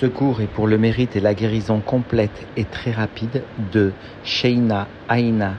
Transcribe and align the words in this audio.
Ce 0.00 0.06
cours 0.06 0.40
est 0.40 0.48
pour 0.48 0.66
le 0.66 0.76
mérite 0.76 1.14
et 1.14 1.20
la 1.20 1.34
guérison 1.34 1.78
complète 1.80 2.48
et 2.56 2.64
très 2.64 2.90
rapide 2.90 3.44
de 3.72 3.92
Sheina 4.24 4.88
Aina 5.08 5.54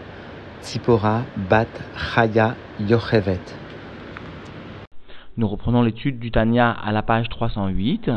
Tzipora 0.61 1.21
Bat 1.50 1.68
Chaya 1.96 2.56
Yochevet. 2.82 3.40
Nous 5.38 5.48
reprenons 5.48 5.84
l'étude 5.84 6.20
du 6.20 6.32
Tanya 6.32 6.70
à 6.70 6.92
la 6.92 7.02
page 7.02 7.29
308. 7.29 8.12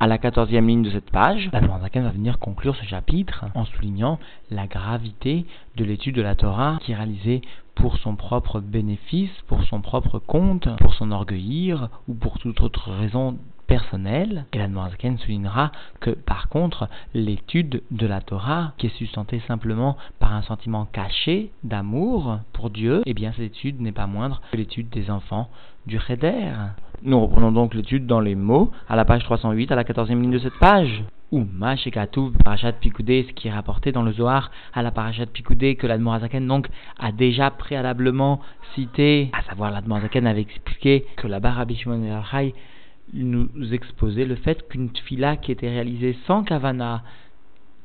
À 0.00 0.06
la 0.06 0.16
quatorzième 0.16 0.66
ligne 0.66 0.82
de 0.82 0.90
cette 0.90 1.10
page, 1.10 1.50
la 1.52 1.60
Zaken 1.60 2.04
va 2.04 2.10
venir 2.10 2.38
conclure 2.38 2.74
ce 2.74 2.86
chapitre 2.86 3.44
en 3.54 3.66
soulignant 3.66 4.18
la 4.50 4.66
gravité 4.66 5.44
de 5.76 5.84
l'étude 5.84 6.14
de 6.14 6.22
la 6.22 6.34
Torah 6.34 6.78
qui 6.80 6.92
est 6.92 6.96
réalisée 6.96 7.42
pour 7.74 7.98
son 7.98 8.16
propre 8.16 8.60
bénéfice, 8.60 9.30
pour 9.46 9.62
son 9.64 9.82
propre 9.82 10.18
compte, 10.18 10.66
pour 10.78 10.94
s'enorgueillir 10.94 11.90
ou 12.08 12.14
pour 12.14 12.38
toute 12.38 12.62
autre 12.62 12.90
raison 12.90 13.36
personnelle. 13.68 14.46
Et 14.52 14.58
la 14.58 14.68
Zaken 14.90 15.18
soulignera 15.18 15.70
que 16.00 16.10
par 16.10 16.48
contre, 16.48 16.88
l'étude 17.14 17.82
de 17.92 18.06
la 18.08 18.20
Torah, 18.20 18.72
qui 18.78 18.86
est 18.86 18.96
sustentée 18.96 19.40
simplement 19.46 19.96
par 20.18 20.32
un 20.32 20.42
sentiment 20.42 20.86
caché 20.86 21.52
d'amour 21.62 22.40
pour 22.52 22.70
Dieu, 22.70 23.02
eh 23.06 23.14
bien 23.14 23.32
cette 23.36 23.52
étude 23.56 23.80
n'est 23.80 23.92
pas 23.92 24.08
moindre 24.08 24.40
que 24.50 24.56
l'étude 24.56 24.88
des 24.88 25.10
enfants 25.10 25.48
du 25.86 26.00
Cheder. 26.00 26.50
Nous 27.02 27.20
reprenons 27.20 27.52
donc 27.52 27.74
l'étude 27.74 28.06
dans 28.06 28.20
les 28.20 28.34
mots 28.34 28.72
à 28.88 28.96
la 28.96 29.04
page 29.04 29.22
308, 29.22 29.70
à 29.70 29.76
la 29.76 29.84
14e 29.84 30.20
ligne 30.20 30.32
de 30.32 30.38
cette 30.40 30.58
page. 30.58 31.04
Ou 31.30 31.46
Mashekatouv 31.52 32.32
Parashat 32.42 32.72
Pikoudé, 32.72 33.26
ce 33.28 33.34
qui 33.34 33.48
est 33.48 33.52
rapporté 33.52 33.92
dans 33.92 34.02
le 34.02 34.12
Zohar 34.12 34.50
à 34.72 34.82
la 34.82 34.90
Parashat 34.90 35.26
Pikoudé 35.26 35.76
que 35.76 35.86
l'Admorazaken 35.86 36.46
donc 36.46 36.68
a 36.98 37.12
déjà 37.12 37.50
préalablement 37.50 38.40
cité, 38.74 39.30
à 39.34 39.42
savoir 39.42 39.70
l'Admorazaken 39.70 40.26
avait 40.26 40.40
expliqué 40.40 41.04
que 41.18 41.26
la 41.28 41.38
Rabbi 41.38 41.76
Nous 43.14 43.48
exposait 43.72 44.26
le 44.26 44.34
fait 44.34 44.68
qu'une 44.68 44.90
fila 45.04 45.36
qui 45.36 45.52
était 45.52 45.68
réalisée 45.68 46.16
sans 46.26 46.44
kavana, 46.44 47.02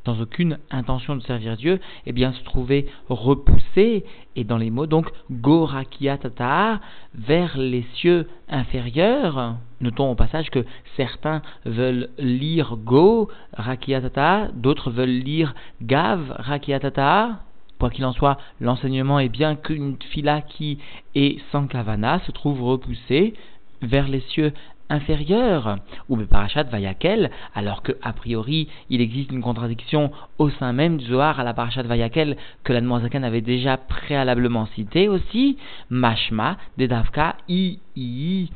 sans 0.05 0.19
aucune 0.21 0.57
intention 0.69 1.15
de 1.15 1.21
servir 1.21 1.55
Dieu, 1.55 1.79
eh 2.05 2.11
bien 2.11 2.33
se 2.33 2.43
trouvait 2.43 2.87
repoussé, 3.07 4.03
et 4.35 4.43
dans 4.43 4.57
les 4.57 4.69
mots 4.69 4.85
donc 4.85 5.09
Gorakiatata 5.31 6.81
vers 7.15 7.57
les 7.57 7.85
cieux 7.95 8.27
inférieurs. 8.49 9.55
Notons 9.79 10.11
au 10.11 10.15
passage 10.15 10.49
que 10.49 10.65
certains 10.97 11.41
veulent 11.65 12.09
lire 12.17 12.75
Go 12.77 13.29
Rakiatata, 13.53 14.49
d'autres 14.53 14.91
veulent 14.91 15.09
lire 15.09 15.55
Gav 15.81 16.35
Rakiatata. 16.37 17.39
Quoi 17.79 17.89
qu'il 17.89 18.05
en 18.05 18.13
soit, 18.13 18.37
l'enseignement 18.61 19.19
est 19.19 19.29
bien 19.29 19.55
qu'une 19.55 19.97
fila 20.11 20.41
qui 20.41 20.79
est 21.15 21.39
sans 21.51 21.67
kavana 21.67 22.19
se 22.19 22.31
trouve 22.31 22.61
repoussée 22.63 23.33
vers 23.81 24.07
les 24.07 24.21
cieux 24.21 24.53
inférieur, 24.89 25.77
ou 26.09 26.17
Parashat 26.17 26.63
Vayakel, 26.63 27.31
alors 27.55 27.83
que 27.83 27.93
a 28.01 28.13
priori 28.13 28.67
il 28.89 29.01
existe 29.01 29.31
une 29.31 29.41
contradiction 29.41 30.11
au 30.37 30.49
sein 30.49 30.73
même 30.73 30.97
du 30.97 31.05
Zohar 31.05 31.39
à 31.39 31.43
la 31.43 31.53
Parashat 31.53 31.83
Vayakel 31.83 32.37
que 32.63 32.73
l'Admoazakan 32.73 33.23
avait 33.23 33.41
déjà 33.41 33.77
préalablement 33.77 34.67
cité 34.67 35.07
aussi, 35.07 35.57
Mashma, 35.89 36.57
Dedavka, 36.77 37.35
I, 37.49 37.79
I, 37.95 38.49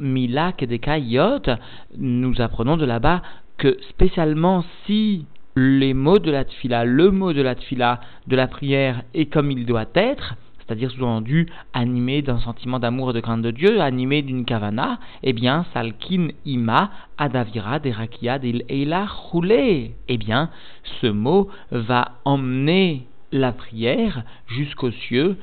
Mila, 0.00 0.52
Kedeka, 0.52 0.98
Yot, 0.98 1.42
nous 1.98 2.40
apprenons 2.40 2.76
de 2.76 2.84
là-bas 2.84 3.22
que 3.58 3.78
spécialement 3.90 4.64
si 4.86 5.26
les 5.56 5.94
mots 5.94 6.18
de 6.18 6.30
la 6.30 6.44
tfila, 6.44 6.84
le 6.84 7.10
mot 7.10 7.32
de 7.32 7.42
la 7.42 7.54
tfila, 7.54 8.00
de 8.26 8.36
la 8.36 8.48
prière 8.48 9.02
est 9.14 9.26
comme 9.26 9.50
il 9.50 9.66
doit 9.66 9.86
être, 9.94 10.34
c'est-à-dire 10.66 10.90
sous-entendu 10.90 11.46
animé 11.72 12.22
d'un 12.22 12.38
sentiment 12.38 12.78
d'amour 12.78 13.10
et 13.10 13.12
de 13.12 13.20
crainte 13.20 13.42
de 13.42 13.50
Dieu, 13.50 13.80
animé 13.80 14.22
d'une 14.22 14.44
kavana, 14.44 14.98
eh 15.22 15.32
bien, 15.32 15.66
salkin 15.74 16.28
ima 16.44 16.90
adavira 17.18 17.78
derakia 17.78 18.38
del 18.38 18.64
eila 18.68 19.06
roulé. 19.06 19.94
Eh 20.08 20.16
bien, 20.16 20.50
ce 21.00 21.06
mot 21.06 21.48
va 21.70 22.12
emmener 22.24 23.06
la 23.32 23.52
prière 23.52 24.22
jusqu'aux 24.46 24.92
cieux 24.92 25.36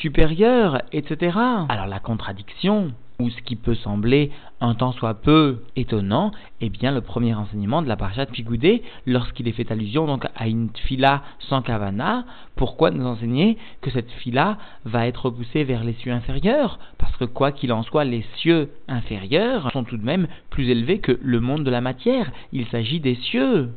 supérieurs, 0.00 0.82
etc. 0.92 1.36
Alors 1.68 1.86
la 1.86 1.98
contradiction 1.98 2.92
ou 3.22 3.30
ce 3.30 3.40
qui 3.42 3.56
peut 3.56 3.74
sembler 3.74 4.30
un 4.60 4.74
temps 4.74 4.92
soit 4.92 5.14
peu 5.14 5.62
étonnant, 5.76 6.32
eh 6.60 6.68
bien 6.68 6.92
le 6.92 7.00
premier 7.00 7.34
enseignement 7.34 7.82
de 7.82 7.88
la 7.88 7.96
parashat 7.96 8.26
Pigoudé, 8.26 8.82
lorsqu'il 9.06 9.48
est 9.48 9.52
fait 9.52 9.70
allusion 9.70 10.06
donc 10.06 10.26
à 10.36 10.48
une 10.48 10.70
fila 10.86 11.22
sans 11.48 11.62
kavana, 11.62 12.24
pourquoi 12.56 12.90
nous 12.90 13.06
enseigner 13.06 13.58
que 13.80 13.90
cette 13.90 14.10
fila 14.10 14.58
va 14.84 15.06
être 15.06 15.26
repoussée 15.26 15.64
vers 15.64 15.84
les 15.84 15.94
cieux 15.94 16.12
inférieurs? 16.12 16.78
Parce 16.98 17.16
que 17.16 17.24
quoi 17.24 17.52
qu'il 17.52 17.72
en 17.72 17.82
soit, 17.82 18.04
les 18.04 18.24
cieux 18.36 18.70
inférieurs 18.88 19.70
sont 19.72 19.84
tout 19.84 19.96
de 19.96 20.04
même 20.04 20.28
plus 20.50 20.68
élevés 20.68 20.98
que 20.98 21.18
le 21.22 21.40
monde 21.40 21.64
de 21.64 21.70
la 21.70 21.80
matière. 21.80 22.30
Il 22.52 22.66
s'agit 22.66 23.00
des 23.00 23.16
cieux. 23.16 23.70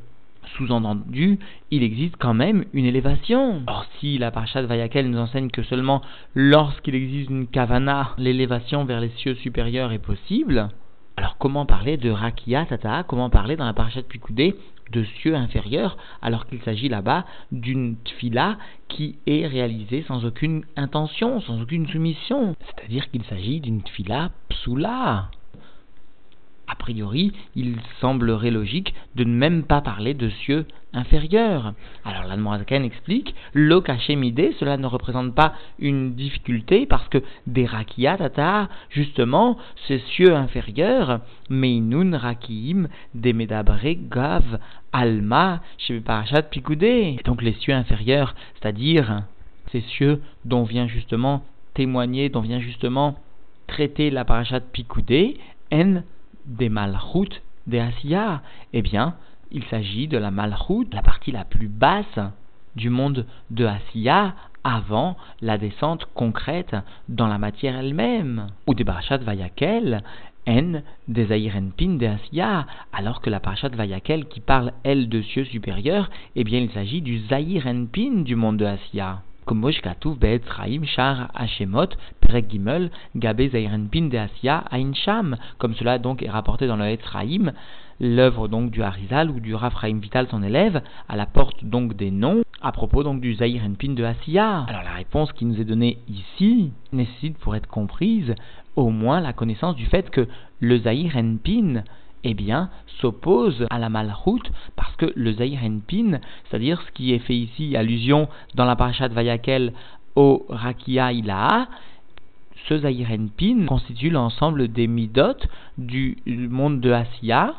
Sous-entendu, 0.57 1.39
il 1.71 1.83
existe 1.83 2.15
quand 2.17 2.33
même 2.33 2.65
une 2.73 2.85
élévation. 2.85 3.63
Or, 3.67 3.85
si 3.99 4.17
la 4.17 4.31
Parashat 4.31 4.63
Vayakel 4.63 5.09
nous 5.09 5.17
enseigne 5.17 5.49
que 5.49 5.63
seulement 5.63 6.01
lorsqu'il 6.33 6.95
existe 6.95 7.29
une 7.29 7.47
kavana, 7.47 8.11
l'élévation 8.17 8.85
vers 8.85 9.01
les 9.01 9.09
cieux 9.09 9.35
supérieurs 9.35 9.91
est 9.91 9.99
possible, 9.99 10.69
alors 11.17 11.37
comment 11.37 11.65
parler 11.65 11.97
de 11.97 12.09
Rakia 12.09 12.65
Tata? 12.65 13.03
Comment 13.03 13.29
parler 13.29 13.55
dans 13.55 13.65
la 13.65 13.73
Parashat 13.73 14.03
Pikoudé 14.03 14.55
de 14.91 15.03
cieux 15.03 15.35
inférieurs 15.35 15.97
alors 16.21 16.45
qu'il 16.45 16.61
s'agit 16.61 16.89
là-bas 16.89 17.25
d'une 17.51 17.95
tfila 18.03 18.57
qui 18.89 19.17
est 19.25 19.47
réalisée 19.47 20.03
sans 20.07 20.25
aucune 20.25 20.63
intention, 20.75 21.39
sans 21.41 21.61
aucune 21.61 21.87
soumission? 21.87 22.55
C'est-à-dire 22.59 23.09
qu'il 23.09 23.23
s'agit 23.23 23.61
d'une 23.61 23.81
tfila 23.81 24.31
psoula 24.49 25.29
a 26.67 26.75
priori, 26.75 27.31
il 27.55 27.77
semblerait 28.01 28.51
logique 28.51 28.93
de 29.15 29.23
ne 29.23 29.35
même 29.35 29.63
pas 29.63 29.81
parler 29.81 30.13
de 30.13 30.29
cieux 30.29 30.65
inférieurs. 30.93 31.73
Alors 32.03 32.23
l'Admorazaken 32.23 32.83
explique, 32.83 33.35
l'okashemide, 33.53 34.53
cela 34.59 34.77
ne 34.77 34.87
représente 34.87 35.35
pas 35.35 35.53
une 35.79 36.15
difficulté 36.15 36.85
parce 36.85 37.07
que 37.09 37.21
des 37.47 37.67
tata, 38.17 38.69
justement, 38.89 39.57
ces 39.87 39.99
cieux 39.99 40.35
inférieurs, 40.35 41.19
meinun 41.49 42.17
rakiim, 42.17 42.87
des 43.13 43.33
medabre 43.33 43.79
gav, 44.09 44.59
alma, 44.93 45.61
parachat 46.05 46.43
pikoudé. 46.43 47.17
Donc 47.25 47.41
les 47.41 47.53
cieux 47.53 47.73
inférieurs, 47.73 48.35
c'est-à-dire 48.55 49.23
ces 49.71 49.81
cieux 49.81 50.21
dont 50.45 50.63
vient 50.63 50.87
justement 50.87 51.43
témoigner, 51.73 52.29
dont 52.29 52.41
vient 52.41 52.59
justement 52.59 53.15
traiter 53.67 54.09
la 54.09 54.23
parachat 54.25 54.61
picoudé, 54.61 55.37
en 55.73 56.01
des 56.45 56.69
malchut 56.69 57.41
des 57.67 57.79
Asiya 57.79 58.41
Eh 58.73 58.81
bien, 58.81 59.15
il 59.51 59.63
s'agit 59.65 60.07
de 60.07 60.17
la 60.17 60.31
malchut, 60.31 60.87
la 60.91 61.01
partie 61.01 61.31
la 61.31 61.45
plus 61.45 61.67
basse 61.67 62.19
du 62.75 62.89
monde 62.89 63.25
de 63.49 63.65
Asiya 63.65 64.35
avant 64.63 65.15
la 65.41 65.57
descente 65.57 66.05
concrète 66.13 66.75
dans 67.07 67.27
la 67.27 67.37
matière 67.37 67.77
elle-même. 67.77 68.47
Ou 68.67 68.73
des 68.73 68.83
Barachat 68.83 69.17
Vayakel, 69.17 70.03
N 70.45 70.83
des 71.07 71.31
Aïrenpin 71.31 71.97
des 71.97 72.07
Asiya, 72.07 72.67
alors 72.93 73.21
que 73.21 73.29
la 73.29 73.39
Parashat 73.39 73.69
Vayakel 73.69 74.25
qui 74.25 74.39
parle 74.39 74.73
elle 74.83 75.09
de 75.09 75.21
cieux 75.21 75.45
supérieurs, 75.45 76.09
eh 76.35 76.43
bien 76.43 76.59
il 76.59 76.71
s'agit 76.71 77.01
du 77.01 77.19
Zahir 77.27 77.65
du 77.93 78.35
monde 78.35 78.57
de 78.57 78.65
Asiya 78.65 79.21
comme 79.45 79.71
Shar 80.85 81.31
Hashemot, 81.35 81.87
Perek 82.21 82.49
Gimel, 82.49 82.91
Gabe 83.15 83.49
Zairenpin 83.49 84.09
de 84.09 84.93
Sham, 84.93 85.37
comme 85.57 85.75
cela 85.75 85.99
donc 85.99 86.23
est 86.23 86.29
rapporté 86.29 86.67
dans 86.67 86.75
le 86.75 86.85
Etzraïm, 86.85 87.53
l'œuvre 87.99 88.47
donc 88.47 88.71
du 88.71 88.83
Harizal 88.83 89.29
ou 89.29 89.39
du 89.39 89.55
Raphaïm 89.55 89.99
Vital, 89.99 90.27
son 90.29 90.43
élève, 90.43 90.81
à 91.07 91.15
la 91.15 91.25
porte 91.25 91.63
donc 91.63 91.95
des 91.95 92.11
noms, 92.11 92.41
à 92.61 92.71
propos 92.71 93.03
donc 93.03 93.21
du 93.21 93.35
Zahir 93.35 93.61
Pin 93.79 93.93
de 93.93 94.03
Asiya. 94.03 94.65
Alors 94.67 94.83
la 94.83 94.93
réponse 94.93 95.31
qui 95.33 95.45
nous 95.45 95.59
est 95.59 95.65
donnée 95.65 95.99
ici 96.07 96.71
nécessite 96.91 97.37
pour 97.37 97.55
être 97.55 97.67
comprise 97.67 98.33
au 98.75 98.89
moins 98.89 99.21
la 99.21 99.33
connaissance 99.33 99.75
du 99.75 99.85
fait 99.85 100.09
que 100.09 100.27
le 100.59 100.79
Zahir 100.79 101.13
Pin 101.43 101.83
eh 102.25 102.33
bien, 102.33 102.69
s'oppose 102.99 103.67
à 103.69 103.77
la 103.77 103.89
malchut 103.89 104.41
parce 104.75 104.95
que 104.95 105.13
le 105.15 105.33
Zahir 105.33 105.59
Pin, 105.87 106.19
c'est-à-dire 106.49 106.81
ce 106.81 106.91
qui 106.91 107.13
est 107.13 107.19
fait 107.19 107.35
ici, 107.35 107.77
allusion 107.77 108.27
dans 108.55 108.65
la 108.65 108.75
parashat 108.75 109.09
Vayakel 109.09 109.73
au 110.15 110.45
Rakia 110.49 111.13
Ilaha, 111.13 111.67
ce 112.67 112.79
Zahir 112.79 113.07
Pin 113.37 113.65
constitue 113.67 114.09
l'ensemble 114.09 114.69
des 114.69 114.87
midot 114.87 115.37
du 115.77 116.17
monde 116.25 116.81
de 116.81 116.91
Asiya, 116.91 117.53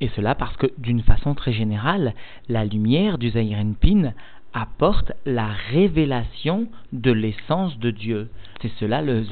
et 0.00 0.08
cela 0.16 0.34
parce 0.34 0.56
que, 0.56 0.66
d'une 0.78 1.02
façon 1.02 1.34
très 1.34 1.52
générale, 1.52 2.14
la 2.48 2.64
lumière 2.64 3.16
du 3.16 3.30
Zahir 3.30 3.58
Pin 3.80 4.12
apporte 4.52 5.12
la 5.24 5.48
révélation 5.70 6.66
de 6.92 7.12
l'essence 7.12 7.78
de 7.78 7.90
Dieu. 7.90 8.30
C'est 8.60 8.72
cela 8.78 9.00
le 9.00 9.22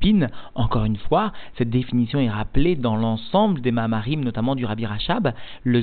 Pin. 0.00 0.26
Encore 0.54 0.84
une 0.84 0.96
fois, 0.96 1.32
cette 1.56 1.70
définition 1.70 2.18
est 2.18 2.30
rappelée 2.30 2.74
dans 2.74 2.96
l'ensemble 2.96 3.60
des 3.60 3.70
Mamarim, 3.70 4.24
notamment 4.24 4.56
du 4.56 4.64
Rabbi 4.64 4.86
Rachab. 4.86 5.32
Le 5.62 5.82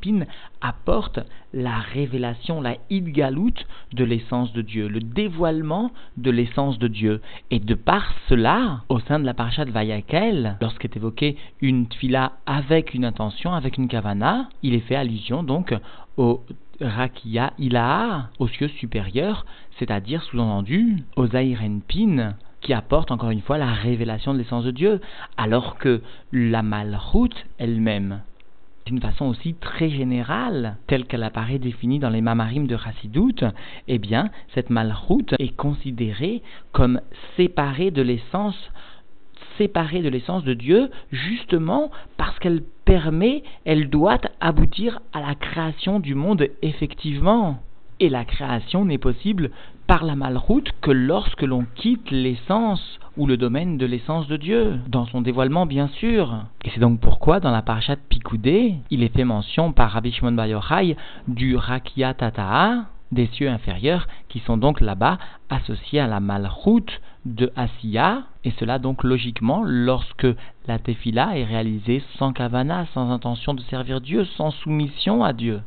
Pin 0.00 0.24
apporte 0.60 1.20
la 1.52 1.78
révélation, 1.78 2.60
la 2.60 2.76
Idgalut 2.88 3.66
de 3.92 4.04
l'essence 4.04 4.52
de 4.52 4.62
Dieu, 4.62 4.88
le 4.88 5.00
dévoilement 5.00 5.90
de 6.16 6.30
l'essence 6.30 6.78
de 6.78 6.88
Dieu. 6.88 7.20
Et 7.50 7.58
de 7.58 7.74
par 7.74 8.14
cela, 8.28 8.82
au 8.88 9.00
sein 9.00 9.18
de 9.18 9.26
la 9.26 9.34
parasha 9.34 9.64
de 9.64 9.70
Vayakel, 9.70 10.56
lorsqu'est 10.60 10.96
évoquée 10.96 11.36
une 11.60 11.86
tfila 11.88 12.32
avec 12.46 12.94
une 12.94 13.04
intention, 13.04 13.52
avec 13.52 13.76
une 13.76 13.88
kavana, 13.88 14.48
il 14.62 14.74
est 14.74 14.80
fait 14.80 14.96
allusion 14.96 15.42
donc 15.42 15.74
au 16.16 16.42
Rakia 16.80 17.52
Ilaha, 17.58 18.30
aux 18.38 18.48
cieux 18.48 18.68
supérieurs, 18.68 19.44
c'est-à-dire 19.78 20.22
sous-entendu 20.22 20.96
aux 21.16 21.26
Pin, 21.26 22.34
qui 22.60 22.72
apporte 22.72 23.10
encore 23.10 23.30
une 23.30 23.42
fois 23.42 23.58
la 23.58 23.72
révélation 23.72 24.32
de 24.32 24.38
l'essence 24.38 24.64
de 24.64 24.70
Dieu, 24.70 25.00
alors 25.36 25.78
que 25.78 26.02
la 26.32 26.62
Malchut 26.62 27.34
elle-même, 27.58 28.20
d'une 28.86 29.00
façon 29.00 29.26
aussi 29.26 29.54
très 29.54 29.90
générale, 29.90 30.76
telle 30.86 31.04
qu'elle 31.04 31.22
apparaît 31.22 31.58
définie 31.58 31.98
dans 31.98 32.10
les 32.10 32.20
Mamarim 32.20 32.66
de 32.66 32.76
Chassidout, 32.76 33.44
eh 33.88 33.98
bien, 33.98 34.30
cette 34.54 34.70
Malchut 34.70 35.34
est 35.38 35.56
considérée 35.56 36.42
comme 36.72 37.00
séparée 37.36 37.90
de 37.90 38.02
l'essence 38.02 38.70
séparée 39.60 40.00
de 40.00 40.08
l'essence 40.08 40.42
de 40.42 40.54
Dieu, 40.54 40.90
justement 41.12 41.90
parce 42.16 42.38
qu'elle 42.38 42.62
permet, 42.86 43.42
elle 43.66 43.90
doit 43.90 44.20
aboutir 44.40 45.00
à 45.12 45.20
la 45.20 45.34
création 45.34 46.00
du 46.00 46.14
monde 46.14 46.46
effectivement. 46.62 47.58
Et 48.00 48.08
la 48.08 48.24
création 48.24 48.86
n'est 48.86 48.96
possible 48.96 49.50
par 49.86 50.02
la 50.04 50.16
malroute 50.16 50.70
que 50.80 50.90
lorsque 50.90 51.42
l'on 51.42 51.66
quitte 51.74 52.10
l'essence 52.10 52.98
ou 53.18 53.26
le 53.26 53.36
domaine 53.36 53.76
de 53.76 53.84
l'essence 53.84 54.26
de 54.28 54.38
Dieu, 54.38 54.78
dans 54.88 55.04
son 55.04 55.20
dévoilement 55.20 55.66
bien 55.66 55.88
sûr. 55.88 56.46
Et 56.64 56.70
c'est 56.70 56.80
donc 56.80 57.00
pourquoi 57.00 57.38
dans 57.38 57.50
la 57.50 57.60
parashat 57.60 57.96
Picoudé, 58.08 58.76
il 58.90 59.02
est 59.02 59.14
fait 59.14 59.24
mention 59.24 59.72
par 59.72 59.90
Rabbi 59.90 60.10
Shimon 60.10 60.36
du 61.28 61.54
Rakia 61.54 62.14
Tata'a, 62.14 62.86
des 63.12 63.26
cieux 63.26 63.50
inférieurs, 63.50 64.06
qui 64.30 64.38
sont 64.38 64.56
donc 64.56 64.80
là-bas 64.80 65.18
associés 65.50 66.00
à 66.00 66.06
la 66.06 66.20
malroute 66.20 67.02
de 67.24 67.52
Asiya, 67.56 68.24
et 68.44 68.52
cela 68.58 68.78
donc 68.78 69.04
logiquement 69.04 69.62
lorsque 69.64 70.26
la 70.66 70.78
tefila 70.78 71.36
est 71.38 71.44
réalisée 71.44 72.02
sans 72.18 72.32
kavana, 72.32 72.86
sans 72.94 73.10
intention 73.10 73.54
de 73.54 73.62
servir 73.62 74.00
Dieu, 74.00 74.24
sans 74.24 74.50
soumission 74.50 75.22
à 75.22 75.32
Dieu 75.32 75.60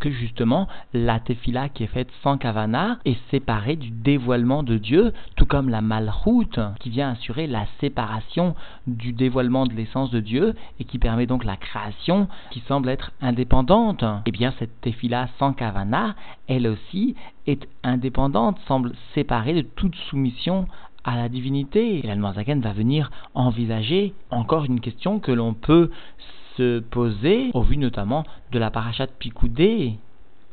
que 0.00 0.10
justement 0.10 0.66
la 0.92 1.20
tefila 1.20 1.68
qui 1.68 1.84
est 1.84 1.88
faite 1.88 2.10
sans 2.22 2.38
kavana 2.38 2.98
est 3.04 3.18
séparée 3.30 3.76
du 3.76 3.90
dévoilement 3.90 4.62
de 4.62 4.78
Dieu, 4.78 5.12
tout 5.36 5.46
comme 5.46 5.68
la 5.68 5.80
malchoute 5.80 6.58
qui 6.80 6.90
vient 6.90 7.10
assurer 7.10 7.46
la 7.46 7.66
séparation 7.80 8.56
du 8.86 9.12
dévoilement 9.12 9.66
de 9.66 9.74
l'essence 9.74 10.10
de 10.10 10.20
Dieu 10.20 10.54
et 10.80 10.84
qui 10.84 10.98
permet 10.98 11.26
donc 11.26 11.44
la 11.44 11.56
création 11.56 12.28
qui 12.50 12.60
semble 12.66 12.88
être 12.88 13.12
indépendante. 13.20 14.04
Eh 14.26 14.32
bien 14.32 14.52
cette 14.58 14.80
tefila 14.80 15.28
sans 15.38 15.52
kavana, 15.52 16.16
elle 16.48 16.66
aussi 16.66 17.14
est 17.46 17.68
indépendante, 17.84 18.58
semble 18.66 18.92
séparée 19.14 19.54
de 19.54 19.62
toute 19.62 19.94
soumission 19.94 20.66
à 21.04 21.16
la 21.16 21.28
divinité. 21.28 21.98
Et 21.98 22.02
la 22.02 22.16
va 22.16 22.72
venir 22.72 23.10
envisager 23.34 24.14
encore 24.30 24.64
une 24.64 24.80
question 24.80 25.18
que 25.18 25.32
l'on 25.32 25.54
peut 25.54 25.90
se 26.56 26.80
poser 26.80 27.50
au 27.54 27.62
vu 27.62 27.76
notamment 27.76 28.24
de 28.52 28.58
la 28.58 28.70
parachat 28.70 29.06
Picoudé. 29.06 29.98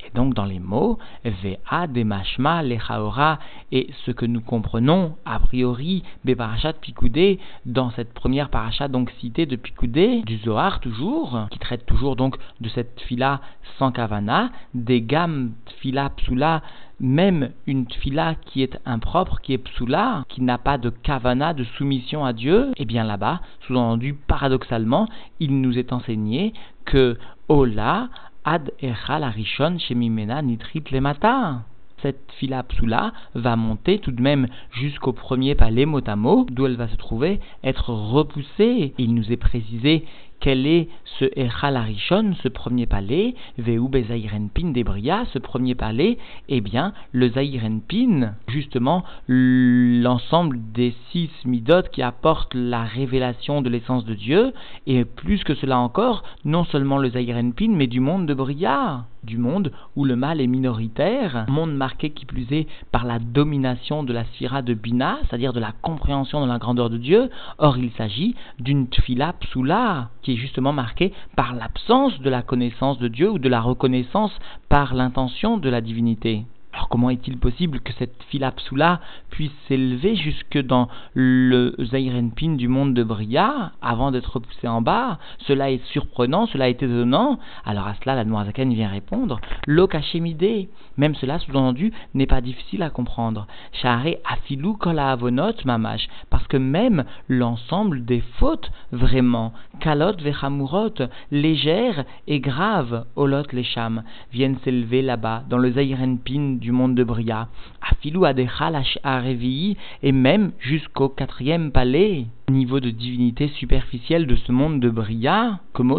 Et 0.06 0.16
donc 0.16 0.34
dans 0.36 0.46
les 0.46 0.60
mots, 0.60 1.00
Ve'a, 1.26 1.88
Demashma, 1.88 2.64
Lechaora, 2.64 3.40
et 3.72 3.90
ce 4.06 4.12
que 4.12 4.26
nous 4.26 4.42
comprenons 4.42 5.16
a 5.26 5.40
priori, 5.40 6.04
Beparachat 6.24 6.74
Picoudé, 6.74 7.40
dans 7.66 7.90
cette 7.92 8.14
première 8.14 8.50
parachat 8.50 8.88
donc 8.88 9.10
citée 9.20 9.46
de 9.46 9.56
Picoudé, 9.56 10.22
du 10.22 10.38
Zohar 10.38 10.80
toujours, 10.80 11.48
qui 11.52 11.60
traite 11.60 11.86
toujours 11.86 12.16
donc 12.16 12.38
de 12.62 12.70
cette 12.70 13.02
fila 13.02 13.42
sans 13.80 13.92
kavana, 13.92 14.52
des 14.74 15.02
gammes 15.02 15.52
fila 15.82 16.10
psula, 16.12 16.62
même 17.00 17.52
une 17.68 17.86
tfila 17.86 18.36
qui 18.36 18.64
est 18.64 18.80
impropre, 18.86 19.40
qui 19.42 19.54
est 19.54 19.58
psula, 19.58 20.24
qui 20.30 20.42
n'a 20.42 20.58
pas 20.58 20.78
de 20.78 20.90
kavana, 20.90 21.54
de 21.54 21.64
soumission 21.64 22.26
à 22.26 22.34
Dieu, 22.34 22.72
eh 22.78 22.86
bien 22.86 23.04
là-bas, 23.04 23.42
sous-entendu 23.62 24.14
paradoxalement, 24.14 25.08
il 25.40 25.62
nous 25.62 25.78
est 25.78 25.94
enseigné 25.94 26.54
que 26.86 27.18
Ola 27.50 28.10
ad 28.46 28.72
echal 28.82 29.24
shemimena 29.80 30.42
nitrit 30.42 30.84
lemata 30.92 31.62
cette 32.02 32.32
fila 32.38 32.64
psula 32.64 33.12
va 33.34 33.56
monter 33.56 34.00
tout 34.00 34.12
de 34.12 34.22
même 34.22 34.48
jusqu'au 34.72 35.14
premier 35.14 35.56
palais 35.56 35.86
motamo, 35.86 36.46
d'où 36.50 36.66
elle 36.66 36.76
va 36.76 36.88
se 36.88 36.96
trouver, 36.96 37.40
être 37.64 37.90
repoussée. 37.90 38.94
Il 38.98 39.14
nous 39.16 39.32
est 39.32 39.38
précisé 39.38 40.06
quel 40.40 40.66
est 40.66 40.88
ce 41.20 41.26
Echal 41.36 41.78
ce 42.44 42.48
premier 42.48 42.86
palais, 42.86 43.36
Vehu 43.58 43.90
Bezairenpin 43.90 44.72
Debria, 44.72 45.26
ce 45.34 45.40
premier 45.40 45.76
palais? 45.76 46.18
Eh 46.50 46.62
bien, 46.62 46.94
le 47.12 47.30
Zairenpin, 47.30 48.36
justement, 48.48 49.04
l'ensemble 49.28 50.60
des 50.74 50.94
six 51.12 51.30
midot 51.46 51.84
qui 51.92 52.02
apportent 52.02 52.54
la 52.54 52.84
révélation 52.84 53.62
de 53.62 53.70
l'essence 53.70 54.06
de 54.06 54.14
Dieu, 54.14 54.54
et 54.86 55.06
plus 55.06 55.44
que 55.44 55.56
cela 55.56 55.80
encore, 55.80 56.24
non 56.46 56.64
seulement 56.66 56.98
le 56.98 57.10
Zairenpin, 57.10 57.70
mais 57.70 57.88
du 57.88 58.00
monde 58.00 58.26
de 58.26 58.34
Bria 58.34 59.06
du 59.24 59.38
monde 59.38 59.72
où 59.96 60.06
le 60.06 60.16
mal 60.16 60.42
est 60.42 60.48
minoritaire, 60.48 61.46
monde 61.48 61.76
marqué 61.76 62.12
qui 62.12 62.26
plus 62.26 62.52
est 62.52 62.68
par 62.92 63.06
la 63.06 63.20
domination 63.20 64.04
de 64.04 64.14
la 64.14 64.26
sphira 64.26 64.62
de 64.62 64.74
Bina, 64.74 65.18
c'est-à-dire 65.24 65.54
de 65.54 65.60
la 65.60 65.74
compréhension 65.82 66.42
de 66.42 66.50
la 66.50 66.60
grandeur 66.60 66.90
de 66.90 66.98
Dieu. 66.98 67.30
Or, 67.58 67.78
il 67.78 67.92
s'agit 67.92 68.36
d'une 68.60 68.88
tfila 68.88 69.34
psula, 69.34 70.10
qui 70.22 70.34
est 70.34 70.38
justement 70.38 70.74
marquée 70.74 71.14
par 71.36 71.54
l'absence 71.54 72.20
de 72.22 72.30
la 72.30 72.42
connaissance 72.42 73.00
de 73.00 73.08
Dieu 73.08 73.30
ou 73.30 73.40
de 73.40 73.50
la 73.50 73.62
reconnaissance 73.62 74.38
par 74.70 74.94
l'intention 74.94 75.58
de 75.58 75.70
la 75.70 75.82
divinité. 75.82 76.46
Alors 76.78 76.90
comment 76.90 77.10
est-il 77.10 77.40
possible 77.40 77.80
que 77.80 77.92
cette 77.94 78.22
philapsula 78.30 79.02
puisse 79.32 79.52
s'élever 79.68 80.16
jusque 80.16 80.60
dans 80.60 80.90
le 81.16 81.74
Zairenpin 81.80 82.52
du 82.52 82.68
monde 82.68 82.94
de 82.94 83.02
Bria 83.04 83.72
avant 83.82 84.12
d'être 84.12 84.40
poussé 84.40 84.68
en 84.68 84.84
bas? 84.84 85.18
Cela 85.48 85.72
est 85.72 85.84
surprenant, 85.86 86.46
cela 86.46 86.70
est 86.70 86.84
étonnant. 86.84 87.40
Alors 87.66 87.88
à 87.88 87.96
cela, 87.96 88.14
la 88.14 88.26
Noirzaken 88.26 88.72
vient 88.76 88.90
répondre 88.90 89.40
Lokashemide. 89.66 90.68
Même 90.98 91.16
cela, 91.16 91.40
sous-entendu, 91.40 91.92
n'est 92.14 92.28
pas 92.28 92.42
difficile 92.42 92.84
à 92.84 92.92
comprendre. 92.92 93.48
Share 93.82 94.18
afilu 94.24 94.74
kola 94.74 95.12
avonot 95.14 95.54
mamash. 95.66 96.08
Parce 96.30 96.46
que 96.46 96.58
même 96.58 97.06
l'ensemble 97.28 98.06
des 98.06 98.22
fautes, 98.38 98.72
vraiment, 98.92 99.52
kalot 99.80 100.18
vechamurot, 100.22 100.94
légères 101.32 102.06
et 102.28 102.40
graves, 102.40 103.06
olot 103.16 103.48
les 103.52 103.66
viennent 104.32 104.58
s'élever 104.64 105.02
là-bas, 105.02 105.44
dans 105.50 105.58
le 105.58 105.72
Zairenpin 105.72 106.58
du 106.60 106.67
du 106.68 106.74
monde 106.74 106.96
de 106.96 107.06
Bria, 107.06 107.48
Afilou 107.82 108.26
Adechal 108.26 108.84
Arevi, 109.02 109.78
et 110.04 110.12
même 110.12 110.52
jusqu'au 110.60 111.08
quatrième 111.08 111.72
palais, 111.72 112.26
niveau 112.52 112.82
de 112.82 112.90
divinité 112.90 113.48
superficielle 113.48 114.28
de 114.28 114.36
ce 114.36 114.52
monde 114.52 114.82
de 114.82 114.90
Bria, 114.90 115.62
comme 115.72 115.96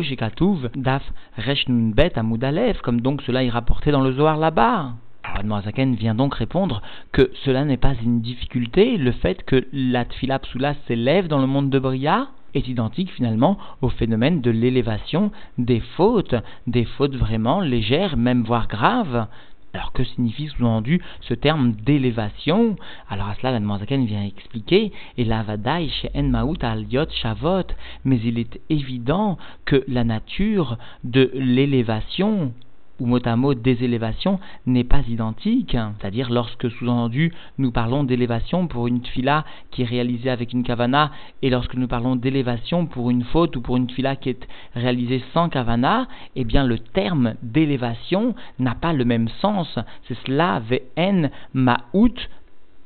Daf 0.76 1.02
Reshnunbet 1.38 2.12
comme 2.82 3.00
donc 3.00 3.22
cela 3.22 3.44
est 3.44 3.48
rapporté 3.48 3.90
dans 3.92 4.02
le 4.02 4.12
Zohar 4.12 4.36
là-bas. 4.36 4.92
Alors 5.24 5.62
vient 5.98 6.14
donc 6.14 6.34
répondre 6.34 6.82
que 7.12 7.30
cela 7.46 7.64
n'est 7.64 7.78
pas 7.78 7.94
une 8.02 8.20
difficulté, 8.20 8.98
le 8.98 9.12
fait 9.12 9.42
que 9.46 9.66
la 9.72 10.04
Tfila 10.04 10.38
s'élève 10.86 11.28
dans 11.28 11.40
le 11.40 11.46
monde 11.46 11.70
de 11.70 11.78
Bria 11.78 12.28
est 12.54 12.68
identique 12.68 13.12
finalement 13.12 13.56
au 13.80 13.88
phénomène 13.88 14.42
de 14.42 14.50
l'élévation 14.50 15.30
des 15.56 15.80
fautes, 15.96 16.34
des 16.66 16.84
fautes 16.84 17.14
vraiment 17.14 17.60
légères, 17.60 18.16
même 18.16 18.42
voire 18.42 18.68
graves, 18.68 19.26
alors 19.78 19.92
que 19.92 20.02
signifie 20.02 20.48
sous-entendu 20.48 21.00
ce 21.20 21.34
terme 21.34 21.72
d'élévation? 21.72 22.74
Alors 23.08 23.28
à 23.28 23.34
cela, 23.36 23.58
la 23.58 23.78
Zaken 23.78 24.06
vient 24.06 24.24
expliquer, 24.24 24.92
et 25.16 25.24
la 25.24 25.44
vadaï 25.44 25.88
chez 25.88 26.10
Enmaout 26.16 26.56
al 26.62 26.84
Shavot, 27.10 27.68
mais 28.04 28.18
il 28.24 28.40
est 28.40 28.60
évident 28.70 29.38
que 29.64 29.84
la 29.86 30.02
nature 30.02 30.78
de 31.04 31.30
l'élévation 31.32 32.52
ou 33.00 33.06
mot 33.06 33.20
à 33.24 33.36
mot 33.36 33.54
d'élévation 33.54 34.38
n'est 34.66 34.84
pas 34.84 35.02
identique. 35.08 35.76
C'est-à-dire 35.98 36.30
lorsque 36.30 36.70
sous-entendu 36.70 37.32
nous 37.58 37.70
parlons 37.70 38.04
d'élévation 38.04 38.66
pour 38.66 38.86
une 38.86 39.04
fila 39.04 39.44
qui 39.70 39.82
est 39.82 39.86
réalisée 39.86 40.30
avec 40.30 40.52
une 40.52 40.62
kavana 40.62 41.10
et 41.42 41.50
lorsque 41.50 41.74
nous 41.74 41.88
parlons 41.88 42.16
d'élévation 42.16 42.86
pour 42.86 43.10
une 43.10 43.24
faute 43.24 43.56
ou 43.56 43.60
pour 43.60 43.76
une 43.76 43.90
fila 43.90 44.16
qui 44.16 44.30
est 44.30 44.48
réalisée 44.74 45.22
sans 45.32 45.48
kavana, 45.48 46.08
eh 46.36 46.44
bien 46.44 46.64
le 46.64 46.78
terme 46.78 47.34
d'élévation 47.42 48.34
n'a 48.58 48.74
pas 48.74 48.92
le 48.92 49.04
même 49.04 49.28
sens. 49.40 49.78
C'est 50.06 50.16
cela, 50.26 50.60
vn 50.60 51.30
ma'out 51.54 52.14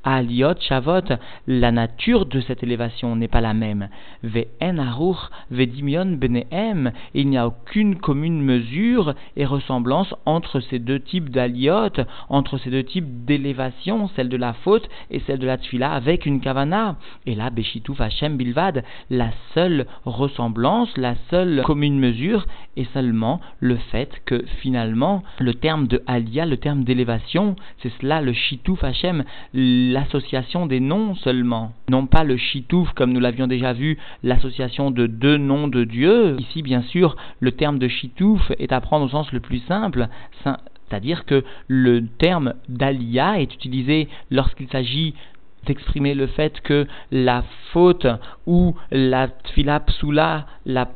aliot 0.04 0.60
shavot, 0.60 1.16
la 1.46 1.72
nature 1.72 2.26
de 2.26 2.40
cette 2.40 2.62
élévation 2.62 3.16
n'est 3.16 3.28
pas 3.28 3.40
la 3.40 3.54
même. 3.54 3.88
Ve'en 4.22 4.78
aruch 4.78 5.30
ve'dimion 5.50 6.16
benehem, 6.16 6.92
il 7.14 7.28
n'y 7.28 7.38
a 7.38 7.46
aucune 7.46 7.96
commune 7.96 8.42
mesure 8.42 9.14
et 9.36 9.44
ressemblance 9.44 10.14
entre 10.26 10.60
ces 10.60 10.78
deux 10.78 11.00
types 11.00 11.30
d'aliot, 11.30 12.04
entre 12.28 12.58
ces 12.58 12.70
deux 12.70 12.84
types 12.84 13.24
d'élévation, 13.24 14.08
celle 14.16 14.28
de 14.28 14.36
la 14.36 14.52
faute 14.52 14.88
et 15.10 15.20
celle 15.20 15.38
de 15.38 15.46
la 15.46 15.58
tfila 15.58 15.92
avec 15.92 16.26
une 16.26 16.40
kavana. 16.40 16.96
Et 17.26 17.34
là, 17.34 17.50
Beshitouf 17.50 18.00
Hashem 18.00 18.36
Bilvad, 18.36 18.84
la 19.10 19.30
seule 19.54 19.86
ressemblance, 20.04 20.96
la 20.96 21.14
seule 21.30 21.62
commune 21.64 21.98
mesure 21.98 22.46
est 22.76 22.90
seulement 22.92 23.40
le 23.60 23.76
fait 23.76 24.22
que 24.24 24.44
finalement, 24.60 25.22
le 25.38 25.54
terme 25.54 25.86
de 25.86 26.02
alia, 26.06 26.46
le 26.46 26.56
terme 26.56 26.84
d'élévation, 26.84 27.56
c'est 27.82 27.92
cela 28.00 28.20
le 28.20 28.32
Shitouf 28.32 28.82
Hashem, 28.82 29.24
l'association 29.92 30.66
des 30.66 30.80
noms 30.80 31.14
seulement, 31.14 31.72
non 31.90 32.06
pas 32.06 32.24
le 32.24 32.36
Shitouf 32.36 32.92
comme 32.94 33.12
nous 33.12 33.20
l'avions 33.20 33.46
déjà 33.46 33.72
vu, 33.72 33.98
l'association 34.22 34.90
de 34.90 35.06
deux 35.06 35.36
noms 35.36 35.68
de 35.68 35.84
Dieu. 35.84 36.36
Ici, 36.40 36.62
bien 36.62 36.82
sûr, 36.82 37.16
le 37.40 37.52
terme 37.52 37.78
de 37.78 37.88
Shitouf 37.88 38.52
est 38.58 38.72
à 38.72 38.80
prendre 38.80 39.06
au 39.06 39.08
sens 39.10 39.30
le 39.32 39.40
plus 39.40 39.60
simple, 39.68 40.08
c'est-à-dire 40.42 41.24
que 41.26 41.44
le 41.68 42.06
terme 42.06 42.54
d'alia 42.68 43.40
est 43.40 43.54
utilisé 43.54 44.08
lorsqu'il 44.30 44.68
s'agit 44.68 45.14
d'exprimer 45.66 46.14
le 46.14 46.26
fait 46.26 46.60
que 46.62 46.86
la 47.12 47.44
faute 47.72 48.06
ou 48.46 48.74
la 48.90 49.28
tfila 49.28 49.80
psoula, 49.80 50.46
la 50.66 50.88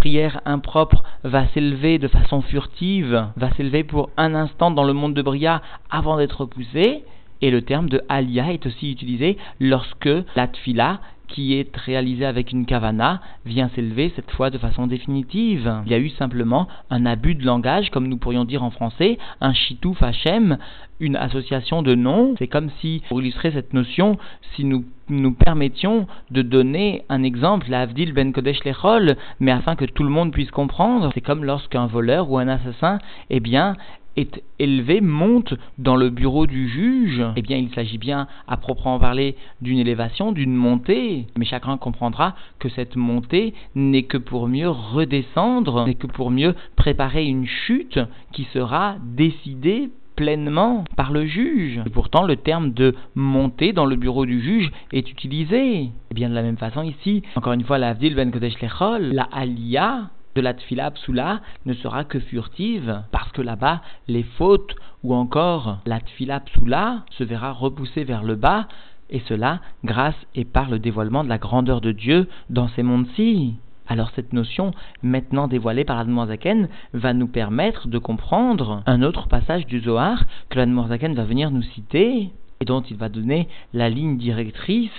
prière 0.00 0.40
impropre, 0.46 1.04
va 1.22 1.46
s'élever 1.48 1.98
de 1.98 2.08
façon 2.08 2.42
furtive, 2.42 3.26
va 3.36 3.52
s'élever 3.52 3.84
pour 3.84 4.10
un 4.16 4.34
instant 4.34 4.70
dans 4.70 4.84
le 4.84 4.94
monde 4.94 5.14
de 5.14 5.22
Bria 5.22 5.62
avant 5.90 6.16
d'être 6.16 6.40
repoussée. 6.40 7.04
Et 7.42 7.50
le 7.50 7.62
terme 7.62 7.88
de 7.88 8.02
alia 8.08 8.52
est 8.52 8.66
aussi 8.66 8.90
utilisé 8.90 9.36
lorsque 9.60 10.10
la 10.36 10.48
tfila 10.48 11.00
qui 11.30 11.54
est 11.54 11.76
réalisé 11.76 12.26
avec 12.26 12.52
une 12.52 12.66
kavana 12.66 13.20
vient 13.46 13.70
s'élever 13.74 14.12
cette 14.16 14.30
fois 14.32 14.50
de 14.50 14.58
façon 14.58 14.86
définitive. 14.86 15.72
Il 15.86 15.92
y 15.92 15.94
a 15.94 15.98
eu 15.98 16.10
simplement 16.10 16.68
un 16.90 17.06
abus 17.06 17.34
de 17.34 17.44
langage, 17.44 17.90
comme 17.90 18.08
nous 18.08 18.16
pourrions 18.16 18.44
dire 18.44 18.62
en 18.62 18.70
français, 18.70 19.18
un 19.40 19.54
chitouf 19.54 20.02
Hachem, 20.02 20.58
une 20.98 21.16
association 21.16 21.82
de 21.82 21.94
noms. 21.94 22.34
C'est 22.38 22.48
comme 22.48 22.70
si, 22.80 23.02
pour 23.08 23.20
illustrer 23.20 23.52
cette 23.52 23.72
notion, 23.72 24.18
si 24.54 24.64
nous 24.64 24.84
nous 25.08 25.32
permettions 25.32 26.06
de 26.30 26.42
donner 26.42 27.02
un 27.08 27.22
exemple, 27.22 27.68
la 27.68 27.82
Avdil 27.82 28.12
Ben 28.12 28.32
Kodesh 28.32 28.64
Lechol, 28.64 29.16
mais 29.40 29.50
afin 29.50 29.74
que 29.74 29.84
tout 29.84 30.04
le 30.04 30.08
monde 30.08 30.32
puisse 30.32 30.50
comprendre, 30.50 31.10
c'est 31.14 31.20
comme 31.20 31.44
lorsqu'un 31.44 31.86
voleur 31.86 32.30
ou 32.30 32.38
un 32.38 32.48
assassin, 32.48 32.98
eh 33.28 33.40
bien, 33.40 33.76
est 34.16 34.42
élevé, 34.58 35.00
monte 35.00 35.54
dans 35.78 35.96
le 35.96 36.10
bureau 36.10 36.46
du 36.46 36.68
juge, 36.68 37.22
eh 37.36 37.42
bien 37.42 37.56
il 37.56 37.70
s'agit 37.74 37.98
bien 37.98 38.26
à 38.48 38.56
proprement 38.56 38.98
parler 38.98 39.36
d'une 39.60 39.78
élévation, 39.78 40.32
d'une 40.32 40.54
montée, 40.54 41.26
mais 41.36 41.44
chacun 41.44 41.76
comprendra 41.76 42.34
que 42.58 42.68
cette 42.68 42.96
montée 42.96 43.54
n'est 43.74 44.04
que 44.04 44.18
pour 44.18 44.48
mieux 44.48 44.68
redescendre, 44.68 45.86
n'est 45.86 45.94
que 45.94 46.06
pour 46.06 46.30
mieux 46.30 46.54
préparer 46.76 47.26
une 47.26 47.46
chute 47.46 48.00
qui 48.32 48.44
sera 48.52 48.96
décidée 49.02 49.90
pleinement 50.16 50.84
par 50.96 51.12
le 51.12 51.24
juge. 51.24 51.80
Et 51.86 51.90
pourtant, 51.90 52.24
le 52.24 52.36
terme 52.36 52.72
de 52.72 52.94
monter 53.14 53.72
dans 53.72 53.86
le 53.86 53.96
bureau 53.96 54.26
du 54.26 54.42
juge 54.42 54.70
est 54.92 55.10
utilisé. 55.10 55.56
Et 55.56 55.92
eh 56.10 56.14
bien 56.14 56.28
de 56.28 56.34
la 56.34 56.42
même 56.42 56.58
façon 56.58 56.82
ici, 56.82 57.22
encore 57.36 57.54
une 57.54 57.64
fois, 57.64 57.78
la 57.78 57.88
Avdil 57.90 58.14
Ben 58.14 58.30
Kodesh 58.30 58.60
Lechol, 58.60 59.14
la 59.14 59.28
Aliyah, 59.32 60.10
de 60.34 60.40
la 60.40 60.54
tfila 60.54 60.90
psula 60.92 61.40
ne 61.66 61.74
sera 61.74 62.04
que 62.04 62.20
furtive, 62.20 63.02
parce 63.10 63.32
que 63.32 63.42
là-bas, 63.42 63.80
les 64.08 64.22
fautes 64.22 64.74
ou 65.02 65.14
encore 65.14 65.78
la 65.86 66.00
tfila 66.00 66.40
psula 66.40 67.04
se 67.10 67.24
verra 67.24 67.52
repoussée 67.52 68.04
vers 68.04 68.22
le 68.22 68.36
bas, 68.36 68.68
et 69.10 69.20
cela 69.28 69.60
grâce 69.84 70.14
et 70.34 70.44
par 70.44 70.70
le 70.70 70.78
dévoilement 70.78 71.24
de 71.24 71.28
la 71.28 71.38
grandeur 71.38 71.80
de 71.80 71.92
Dieu 71.92 72.28
dans 72.48 72.68
ces 72.68 72.82
mondes-ci. 72.82 73.56
Alors 73.88 74.12
cette 74.14 74.32
notion, 74.32 74.70
maintenant 75.02 75.48
dévoilée 75.48 75.84
par 75.84 75.96
l'Admorzaken, 75.96 76.68
va 76.92 77.12
nous 77.12 77.26
permettre 77.26 77.88
de 77.88 77.98
comprendre 77.98 78.84
un 78.86 79.02
autre 79.02 79.26
passage 79.26 79.66
du 79.66 79.80
Zohar 79.80 80.24
que 80.48 80.58
l'Admorzaken 80.58 81.14
va 81.14 81.24
venir 81.24 81.50
nous 81.50 81.62
citer 81.62 82.30
et 82.60 82.64
dont 82.64 82.82
il 82.82 82.96
va 82.96 83.08
donner 83.08 83.48
la 83.72 83.88
ligne 83.88 84.16
directrice 84.16 84.92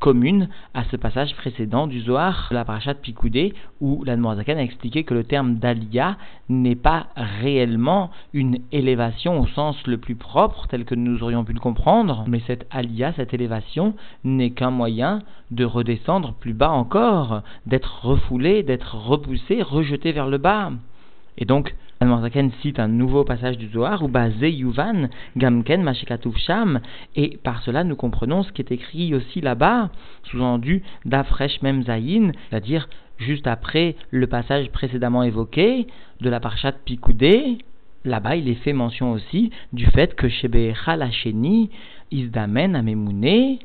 commune 0.00 0.48
à 0.74 0.84
ce 0.84 0.96
passage 0.96 1.36
précédent 1.36 1.86
du 1.86 2.00
Zohar 2.00 2.48
de 2.50 2.56
la 2.56 2.64
Parashat 2.64 2.94
Pikoudé 2.94 3.52
où 3.80 4.02
la 4.04 4.14
a 4.14 4.62
expliqué 4.62 5.04
que 5.04 5.14
le 5.14 5.24
terme 5.24 5.56
d'Aliyah 5.56 6.16
n'est 6.48 6.74
pas 6.74 7.08
réellement 7.16 8.10
une 8.32 8.58
élévation 8.72 9.38
au 9.38 9.46
sens 9.46 9.76
le 9.86 9.98
plus 9.98 10.16
propre 10.16 10.66
tel 10.68 10.84
que 10.84 10.94
nous 10.94 11.22
aurions 11.22 11.44
pu 11.44 11.52
le 11.52 11.60
comprendre, 11.60 12.24
mais 12.26 12.40
cette 12.46 12.66
Aliyah, 12.70 13.12
cette 13.12 13.34
élévation, 13.34 13.94
n'est 14.24 14.50
qu'un 14.50 14.70
moyen 14.70 15.20
de 15.50 15.64
redescendre 15.64 16.34
plus 16.34 16.54
bas 16.54 16.70
encore, 16.70 17.42
d'être 17.66 18.04
refoulé, 18.04 18.62
d'être 18.62 18.96
repoussé, 18.96 19.62
rejeté 19.62 20.12
vers 20.12 20.28
le 20.28 20.38
bas. 20.38 20.72
Et 21.36 21.44
donc, 21.44 21.74
Zaken 22.02 22.50
cite 22.62 22.78
un 22.78 22.88
nouveau 22.88 23.24
passage 23.24 23.58
du 23.58 23.68
Zohar, 23.68 24.02
ou 24.02 24.10
Yuvan, 24.42 25.10
Gamken, 25.36 25.82
Mashikatouf 25.82 26.36
Sham, 26.38 26.80
et 27.14 27.38
par 27.42 27.62
cela 27.62 27.84
nous 27.84 27.96
comprenons 27.96 28.42
ce 28.42 28.52
qui 28.52 28.62
est 28.62 28.72
écrit 28.72 29.14
aussi 29.14 29.40
là-bas, 29.42 29.90
sous-entendu 30.24 30.82
d'Afresh 31.04 31.60
Mem 31.62 31.82
c'est-à-dire 31.84 32.88
juste 33.18 33.46
après 33.46 33.96
le 34.10 34.26
passage 34.26 34.70
précédemment 34.70 35.22
évoqué 35.22 35.86
de 36.20 36.30
la 36.30 36.40
Parchat 36.40 36.72
Pikoudé. 36.72 37.58
Là-bas, 38.06 38.36
il 38.36 38.48
est 38.48 38.54
fait 38.54 38.72
mention 38.72 39.12
aussi 39.12 39.50
du 39.74 39.84
fait 39.84 40.14
que 40.14 40.28
Shebecha 40.28 40.96
Lacheni, 40.96 41.68
Isdamen 42.10 42.74
Amemouné, 42.76 43.58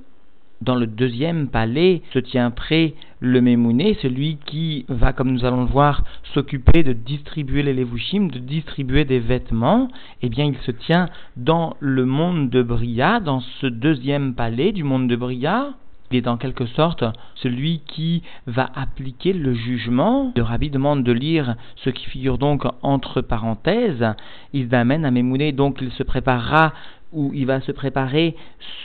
dans 0.66 0.76
le 0.76 0.88
deuxième 0.88 1.48
palais 1.48 2.02
se 2.12 2.20
tient 2.20 2.50
prêt 2.50 2.96
le 3.20 3.40
Mémouné, 3.40 3.98
celui 4.02 4.38
qui 4.46 4.86
va, 4.90 5.14
comme 5.14 5.32
nous 5.32 5.46
allons 5.46 5.62
le 5.62 5.70
voir, 5.70 6.04
s'occuper 6.34 6.84
de 6.84 6.94
distribuer 6.94 7.64
les 7.64 7.74
levushim, 7.74 8.28
de 8.28 8.40
distribuer 8.40 9.06
des 9.06 9.20
vêtements, 9.20 9.88
eh 10.22 10.30
bien 10.30 10.46
il 10.46 10.58
se 10.58 10.72
tient 10.72 11.08
dans 11.38 11.76
le 11.80 12.06
monde 12.06 12.50
de 12.50 12.64
Bria, 12.64 13.20
dans 13.20 13.42
ce 13.62 13.68
deuxième 13.68 14.34
palais 14.34 14.72
du 14.72 14.84
monde 14.84 15.08
de 15.08 15.16
Bria. 15.16 15.74
Il 16.12 16.18
est 16.18 16.28
en 16.28 16.38
quelque 16.38 16.68
sorte 16.68 17.04
celui 17.36 17.82
qui 17.88 18.22
va 18.46 18.70
appliquer 18.76 19.34
le 19.34 19.54
jugement. 19.54 20.34
Le 20.36 20.44
rabbi 20.44 20.70
demande 20.70 21.04
de 21.04 21.12
lire 21.12 21.56
ce 21.78 21.90
qui 21.90 22.06
figure 22.06 22.38
donc 22.38 22.64
entre 22.84 23.22
parenthèses. 23.22 24.06
Il 24.54 24.74
amène 24.76 25.04
à 25.04 25.12
Mémouné, 25.12 25.52
donc 25.52 25.80
il 25.82 25.92
se 25.92 26.04
préparera 26.04 26.74
où 27.12 27.32
il 27.34 27.46
va 27.46 27.62
se 27.62 27.72
préparer 27.72 28.36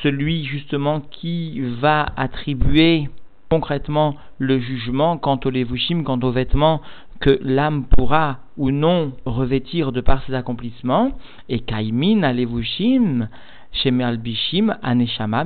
celui 0.02 0.44
justement 0.44 1.00
qui 1.00 1.60
va 1.60 2.06
attribuer 2.16 3.08
concrètement 3.50 4.14
le 4.38 4.60
jugement 4.60 5.18
quant 5.18 5.40
aux 5.44 5.50
levushim, 5.50 6.04
quant 6.04 6.20
aux 6.20 6.30
vêtements 6.30 6.80
que 7.18 7.38
l'âme 7.42 7.84
pourra 7.84 8.38
ou 8.56 8.70
non 8.70 9.12
revêtir 9.26 9.92
de 9.92 10.00
par 10.00 10.24
ses 10.24 10.34
accomplissements, 10.34 11.12
et 11.48 11.60
kaimin 11.60 12.22
alevushim, 12.22 13.28
shemealbishim 13.72 14.76
aneshama 14.82 15.44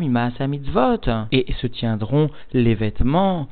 et 1.32 1.52
se 1.60 1.66
tiendront 1.66 2.30
les 2.52 2.74
vêtements 2.74 3.48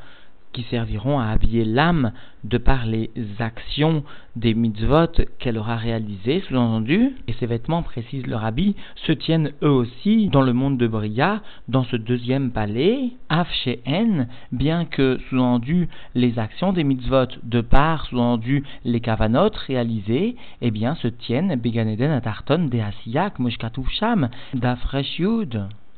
qui 0.53 0.63
serviront 0.65 1.19
à 1.19 1.27
habiller 1.27 1.65
l'âme 1.65 2.13
de 2.45 2.59
par 2.59 2.87
les 2.87 3.11
actions 3.39 4.05
des 4.37 4.55
mitzvot 4.55 5.13
qu'elle 5.39 5.59
aura 5.59 5.77
réalisées, 5.77 6.43
sous-entendu, 6.49 7.13
et 7.29 7.33
ces 7.35 7.47
vêtements, 7.47 7.83
précise 7.83 8.27
le 8.27 8.37
rabbi, 8.37 8.75
se 8.97 9.13
tiennent 9.13 9.53
eux 9.63 9.71
aussi 9.71 10.29
dans 10.29 10.43
le 10.43 10.53
monde 10.53 10.79
de 10.79 10.87
Bria, 10.87 11.43
dans 11.69 11.85
ce 11.85 11.97
deuxième 11.97 12.51
palais, 12.51 13.13
Afsheen, 13.29 14.29
bien 14.51 14.85
que, 14.85 15.19
sous-entendu, 15.29 15.89
les 16.15 16.39
actions 16.39 16.73
des 16.73 16.85
mitzvot, 16.85 17.29
de 17.43 17.61
par, 17.61 18.07
sous-entendu, 18.07 18.65
les 18.85 19.01
kavanot 19.01 19.51
réalisées, 19.67 20.37
eh 20.61 20.71
bien, 20.71 20.95
se 20.97 21.09
tiennent 21.09 21.57
Beganeden 21.57 22.11
Atarton 22.11 22.69
de 22.71 22.79
Asiyak, 22.79 23.39
Moshkatouf 23.39 23.91
Sham, 23.91 24.29
d'Afresh 24.55 25.21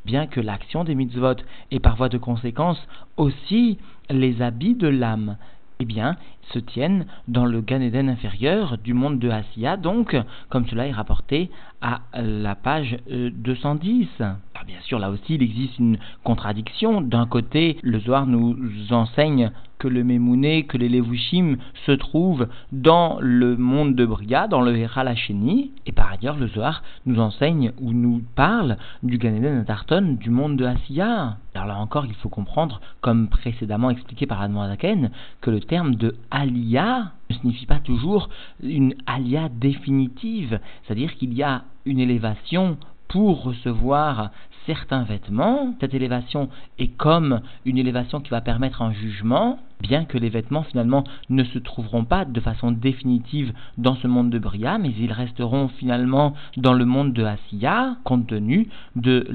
bien 0.05 0.27
que 0.27 0.41
l'action 0.41 0.85
des 0.85 0.95
mitzvot 0.95 1.37
ait 1.71 1.81
par 1.81 1.97
voie 1.97 2.09
de 2.09 2.19
conséquence 2.19 2.79
aussi 3.17 3.79
les 4.11 4.43
habits 4.43 4.75
de 4.75 4.89
l'âme, 4.89 5.37
eh 5.81 5.85
bien, 5.85 6.17
se 6.53 6.59
tiennent 6.59 7.07
dans 7.27 7.47
le 7.47 7.61
Gan 7.61 7.81
inférieur 7.81 8.79
du 8.79 8.95
monde 8.95 9.19
de 9.19 9.29
Asiya, 9.29 9.77
donc, 9.77 10.17
comme 10.49 10.67
cela 10.67 10.87
est 10.87 10.93
rapporté 10.93 11.51
à 11.81 12.01
la 12.15 12.55
page 12.55 12.97
210. 13.09 14.09
Euh, 14.21 14.33
Alors 14.55 14.67
bien 14.67 14.81
sûr, 14.83 14.99
là 14.99 15.11
aussi, 15.11 15.35
il 15.35 15.43
existe 15.43 15.79
une 15.79 15.99
contradiction. 16.23 17.01
D'un 17.01 17.27
côté, 17.27 17.79
le 17.83 17.99
Zohar 18.01 18.27
nous 18.27 18.57
enseigne 18.91 19.51
que 19.79 19.89
le 19.89 20.05
Mémouné, 20.05 20.65
que 20.65 20.79
les 20.79 20.89
Levushim 20.89 21.57
se 21.87 21.93
trouvent 21.93 22.49
dans 22.73 23.19
le 23.21 23.57
monde 23.57 23.95
de 23.95 24.07
Bria, 24.07 24.49
dans 24.49 24.61
le 24.61 24.77
Heralacheni, 24.77 25.73
et 25.87 25.93
par 25.93 26.13
ailleurs, 26.13 26.37
le 26.37 26.49
Zohar 26.49 26.83
nous 27.07 27.21
enseigne 27.21 27.73
ou 27.81 27.93
nous 27.93 28.23
parle 28.35 28.77
du 29.03 29.19
Gan 29.19 29.35
Eden 29.35 29.65
Tarton, 29.65 30.17
du 30.21 30.31
monde 30.31 30.57
de 30.57 30.65
Asiya. 30.65 31.37
Alors 31.55 31.67
là 31.67 31.79
encore, 31.79 32.07
il 32.07 32.15
faut 32.15 32.29
comprendre, 32.29 32.81
comme 33.01 33.29
précédemment 33.29 33.91
expliqué 33.91 34.27
par 34.27 34.41
Admoazaken, 34.41 35.11
que 35.41 35.51
le 35.51 35.61
terme 35.61 35.95
de 35.97 36.17
alia 36.31 37.13
ne 37.31 37.37
signifie 37.37 37.67
pas 37.67 37.79
toujours 37.79 38.29
une 38.63 38.95
alia 39.07 39.49
définitive, 39.49 40.61
c'est-à-dire 40.83 41.15
qu'il 41.15 41.35
y 41.35 41.43
a 41.43 41.63
une 41.85 41.99
élévation 41.99 42.77
pour 43.09 43.45
recevoir 43.45 44.31
certains 44.67 45.05
vêtements. 45.05 45.75
Cette 45.81 45.95
élévation 45.95 46.49
est 46.79 46.97
comme 46.97 47.41
une 47.65 47.79
élévation 47.79 48.21
qui 48.21 48.31
va 48.31 48.41
permettre 48.41 48.83
un 48.83 48.93
jugement, 48.93 49.59
bien 49.81 50.05
que 50.05 50.19
les 50.19 50.29
vêtements 50.29 50.63
finalement 50.63 51.05
ne 51.31 51.45
se 51.45 51.59
trouveront 51.59 52.05
pas 52.05 52.25
de 52.25 52.41
façon 52.41 52.73
définitive 52.73 53.53
dans 53.79 53.97
ce 53.97 54.07
monde 54.07 54.31
de 54.31 54.39
Bria, 54.39 54.79
mais 54.79 54.93
ils 54.99 55.13
resteront 55.13 55.69
finalement 55.69 56.35
dans 56.57 56.73
le 56.73 56.85
monde 56.85 57.13
de 57.13 57.25
Asiya, 57.25 57.97
compte 58.05 58.27
tenu 58.27 58.69
de 58.97 59.27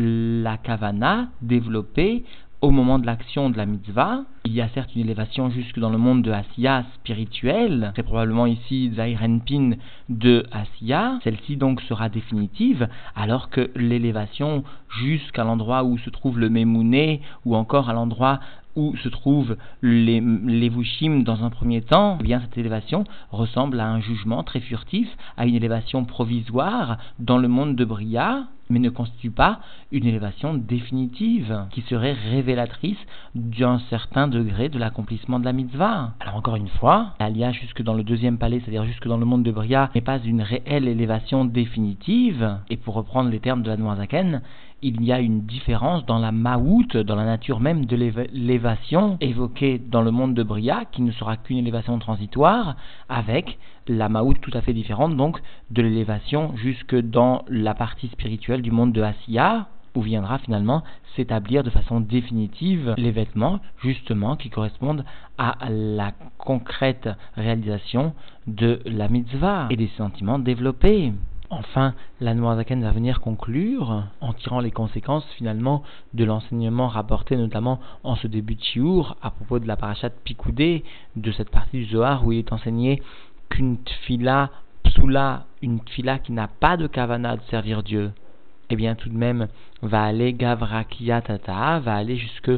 la 0.43 0.57
kavana 0.57 1.27
développée 1.41 2.24
au 2.62 2.72
moment 2.72 3.00
de 3.00 3.06
l'action 3.06 3.50
de 3.50 3.58
la 3.58 3.66
mitzvah, 3.66 4.24
il 4.44 4.54
y 4.54 4.62
a 4.62 4.68
certes 4.70 4.94
une 4.94 5.01
élévation 5.01 5.50
jusque 5.50 5.80
dans 5.80 5.89
le 5.89 5.98
monde 5.98 6.22
de 6.24 6.32
Asiya 6.32 6.84
spirituel, 6.96 7.94
c'est 7.96 8.04
probablement 8.04 8.46
ici 8.46 8.92
Zairenpin 8.96 9.72
de 10.10 10.46
Asiya, 10.51 11.20
celle-ci 11.24 11.56
donc 11.56 11.82
sera 11.82 12.10
définitive, 12.10 12.89
alors 13.16 13.50
que 13.50 13.72
l'élévation 13.75 14.63
jusqu'à 15.00 15.46
l'endroit 15.46 15.84
où 15.84 15.98
se 15.98 16.10
trouve 16.10 16.38
le 16.39 16.50
Memouné, 16.50 17.22
ou 17.46 17.56
encore 17.56 17.89
à 17.89 17.94
l'endroit 17.94 18.39
où 18.75 18.96
se 18.98 19.10
trouvent 19.10 19.56
les, 19.82 20.22
les 20.22 20.70
Vushim 20.70 21.24
dans 21.24 21.44
un 21.44 21.50
premier 21.50 21.82
temps, 21.82 22.18
eh 22.20 22.24
bien 22.24 22.42
cette 22.42 22.58
élévation 22.58 23.06
ressemble 23.32 23.80
à 23.80 23.88
un 23.88 24.01
jugement 24.01 24.44
très 24.44 24.60
furtif, 24.60 25.08
à 25.38 25.46
une 25.46 25.56
élévation 25.56 26.04
provisoire 26.04 26.98
dans 27.20 27.38
le 27.38 27.48
monde 27.48 27.75
de 27.75 27.86
Bria, 27.86 28.48
mais 28.69 28.79
ne 28.79 28.89
constitue 28.89 29.31
pas 29.31 29.59
une 29.91 30.05
élévation 30.05 30.53
définitive 30.53 31.65
qui 31.71 31.81
serait 31.81 32.13
révélatrice 32.13 32.99
d'un 33.33 33.79
certain 33.89 34.27
degré 34.27 34.69
de 34.69 34.77
l'accomplissement 34.77 35.39
de 35.39 35.45
la 35.45 35.53
mitzvah. 35.53 36.13
Alors 36.19 36.35
encore 36.35 36.55
une 36.55 36.67
fois, 36.67 37.15
l'alia 37.19 37.51
jusque 37.51 37.81
dans 37.81 37.95
le 37.95 38.03
deuxième 38.03 38.38
palais, 38.38 38.59
c'est-à-dire 38.59 38.85
jusque 38.85 39.07
dans 39.07 39.17
le 39.17 39.25
monde 39.25 39.43
de 39.43 39.51
Bria, 39.51 39.89
n'est 39.95 40.01
pas 40.01 40.19
une 40.19 40.41
réelle 40.41 40.88
élévation 40.88 41.45
définitive, 41.45 42.59
et 42.69 42.77
pour 42.77 42.93
reprendre 42.93 43.31
les 43.31 43.39
termes 43.39 43.63
de 43.63 43.69
la 43.69 43.77
Noirzaken, 43.77 44.41
il 44.81 45.03
y 45.03 45.11
a 45.11 45.19
une 45.19 45.41
différence 45.41 46.05
dans 46.05 46.19
la 46.19 46.31
maout, 46.31 46.95
dans 46.95 47.15
la 47.15 47.25
nature 47.25 47.59
même 47.59 47.85
de 47.85 47.95
l'élévation 47.95 49.17
évoquée 49.19 49.77
dans 49.79 50.01
le 50.01 50.11
monde 50.11 50.33
de 50.33 50.43
Bria, 50.43 50.85
qui 50.91 51.01
ne 51.01 51.11
sera 51.11 51.38
qu'une 51.38 51.57
élévation 51.57 51.97
transitoire, 51.99 52.75
avec 53.09 53.57
la 53.88 54.07
maout 54.07 54.35
tout 54.35 54.51
à 54.53 54.61
fait 54.61 54.73
différente 54.73 55.17
donc 55.17 55.41
de 55.71 55.81
l'élévation 55.81 56.55
jusque 56.55 56.95
dans 56.95 57.43
la 57.49 57.73
partie 57.73 58.07
spirituelle 58.07 58.59
du 58.62 58.72
monde 58.72 58.94
de 58.94 59.01
Asiya, 59.01 59.68
où 59.96 60.01
viendra 60.01 60.38
finalement 60.38 60.84
s'établir 61.16 61.63
de 61.63 61.70
façon 61.70 62.00
définitive 62.00 62.94
les 62.98 63.12
vêtements 63.12 63.60
justement 63.82 64.36
qui 64.36 64.50
correspondent 64.50 65.04
à 65.38 65.56
la 65.70 66.12
concrète 66.38 67.10
réalisation 67.36 68.13
de 68.48 68.80
la 68.86 69.08
mitzvah 69.08 69.68
et 69.70 69.75
des 69.75 69.89
sentiments 69.98 70.39
développés. 70.39 71.13
Enfin, 71.51 71.96
la 72.22 72.36
Noirzaken 72.36 72.84
va 72.84 72.92
venir 72.92 73.22
conclure 73.22 74.04
en 74.22 74.34
tirant 74.34 74.60
les 74.60 74.70
conséquences 74.70 75.25
finalement 75.36 75.82
de 76.13 76.24
l'enseignement 76.24 76.88
rapporté 76.88 77.38
notamment 77.38 77.80
en 78.04 78.16
ce 78.16 78.28
début 78.28 78.54
de 78.54 78.62
Chiour 78.62 79.18
à 79.24 79.32
propos 79.32 79.58
de 79.58 79.68
la 79.68 79.75
parachat 79.75 80.12
Picoudé, 80.12 80.84
de 81.16 81.32
cette 81.32 81.50
partie 81.50 81.78
du 81.78 81.86
Zohar 81.86 82.25
où 82.25 82.32
il 82.32 82.39
est 82.39 82.54
enseigné 82.54 83.01
qu'une 83.50 83.78
tfila 83.84 84.51
psoula, 84.84 85.46
une 85.63 85.80
tfila 85.80 86.20
qui 86.20 86.34
n'a 86.34 86.48
pas 86.48 86.78
de 86.78 86.86
kavana 86.86 87.36
de 87.36 87.42
servir 87.50 87.82
Dieu, 87.82 88.12
eh 88.69 88.75
bien 88.75 88.95
tout 88.95 89.09
de 89.09 89.17
même 89.17 89.47
va 89.81 90.03
aller 90.03 90.33
gavrakia 90.33 91.21
tata, 91.21 91.79
va 91.79 91.95
aller 91.95 92.17
jusque 92.17 92.51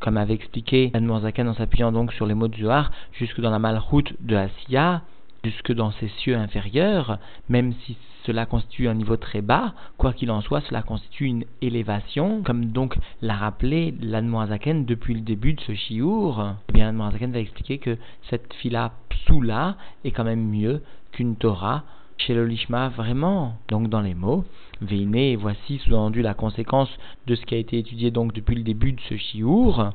comme 0.00 0.16
avait 0.16 0.34
expliqué 0.34 0.90
Anne 0.94 1.10
en 1.10 1.54
s'appuyant 1.54 1.92
donc 1.92 2.12
sur 2.12 2.26
les 2.26 2.34
mots 2.34 2.48
du 2.48 2.62
Zohar, 2.62 2.90
jusque 3.12 3.40
dans 3.40 3.50
la 3.50 3.58
malroute 3.58 4.12
de 4.20 4.36
Asiya, 4.36 5.02
jusque 5.44 5.72
dans 5.72 5.90
ses 5.92 6.08
cieux 6.08 6.36
inférieurs, 6.36 7.18
même 7.48 7.72
si 7.84 7.96
cela 8.24 8.46
constitue 8.46 8.88
un 8.88 8.94
niveau 8.94 9.16
très 9.16 9.40
bas, 9.40 9.72
quoi 9.96 10.12
qu'il 10.12 10.30
en 10.30 10.40
soit, 10.40 10.60
cela 10.62 10.82
constitue 10.82 11.24
une 11.24 11.44
élévation, 11.62 12.42
comme 12.42 12.66
donc 12.66 12.96
l'a 13.22 13.36
rappelé 13.36 13.94
l'Anmoazaken 14.00 14.84
depuis 14.84 15.14
le 15.14 15.20
début 15.20 15.54
de 15.54 15.60
ce 15.62 15.74
chiour. 15.74 16.54
Eh 16.68 16.72
bien, 16.72 16.86
l'Anmoazaken 16.86 17.32
va 17.32 17.38
expliquer 17.38 17.78
que 17.78 17.96
cette 18.28 18.52
fila 18.54 18.92
psoula 19.08 19.76
est 20.04 20.10
quand 20.10 20.24
même 20.24 20.46
mieux 20.46 20.82
qu'une 21.12 21.36
Torah 21.36 21.84
chez 22.18 22.34
le 22.34 22.46
Lishma 22.46 22.90
vraiment. 22.90 23.54
Donc 23.68 23.88
dans 23.88 24.00
les 24.00 24.14
mots, 24.14 24.44
Veine, 24.80 25.36
voici 25.36 25.78
sous-entendu 25.78 26.22
la 26.22 26.34
conséquence 26.34 26.90
de 27.26 27.34
ce 27.34 27.44
qui 27.46 27.54
a 27.54 27.58
été 27.58 27.78
étudié 27.78 28.10
donc 28.10 28.32
depuis 28.32 28.56
le 28.56 28.62
début 28.62 28.92
de 28.92 29.00
ce 29.08 29.16
chiour 29.16 29.92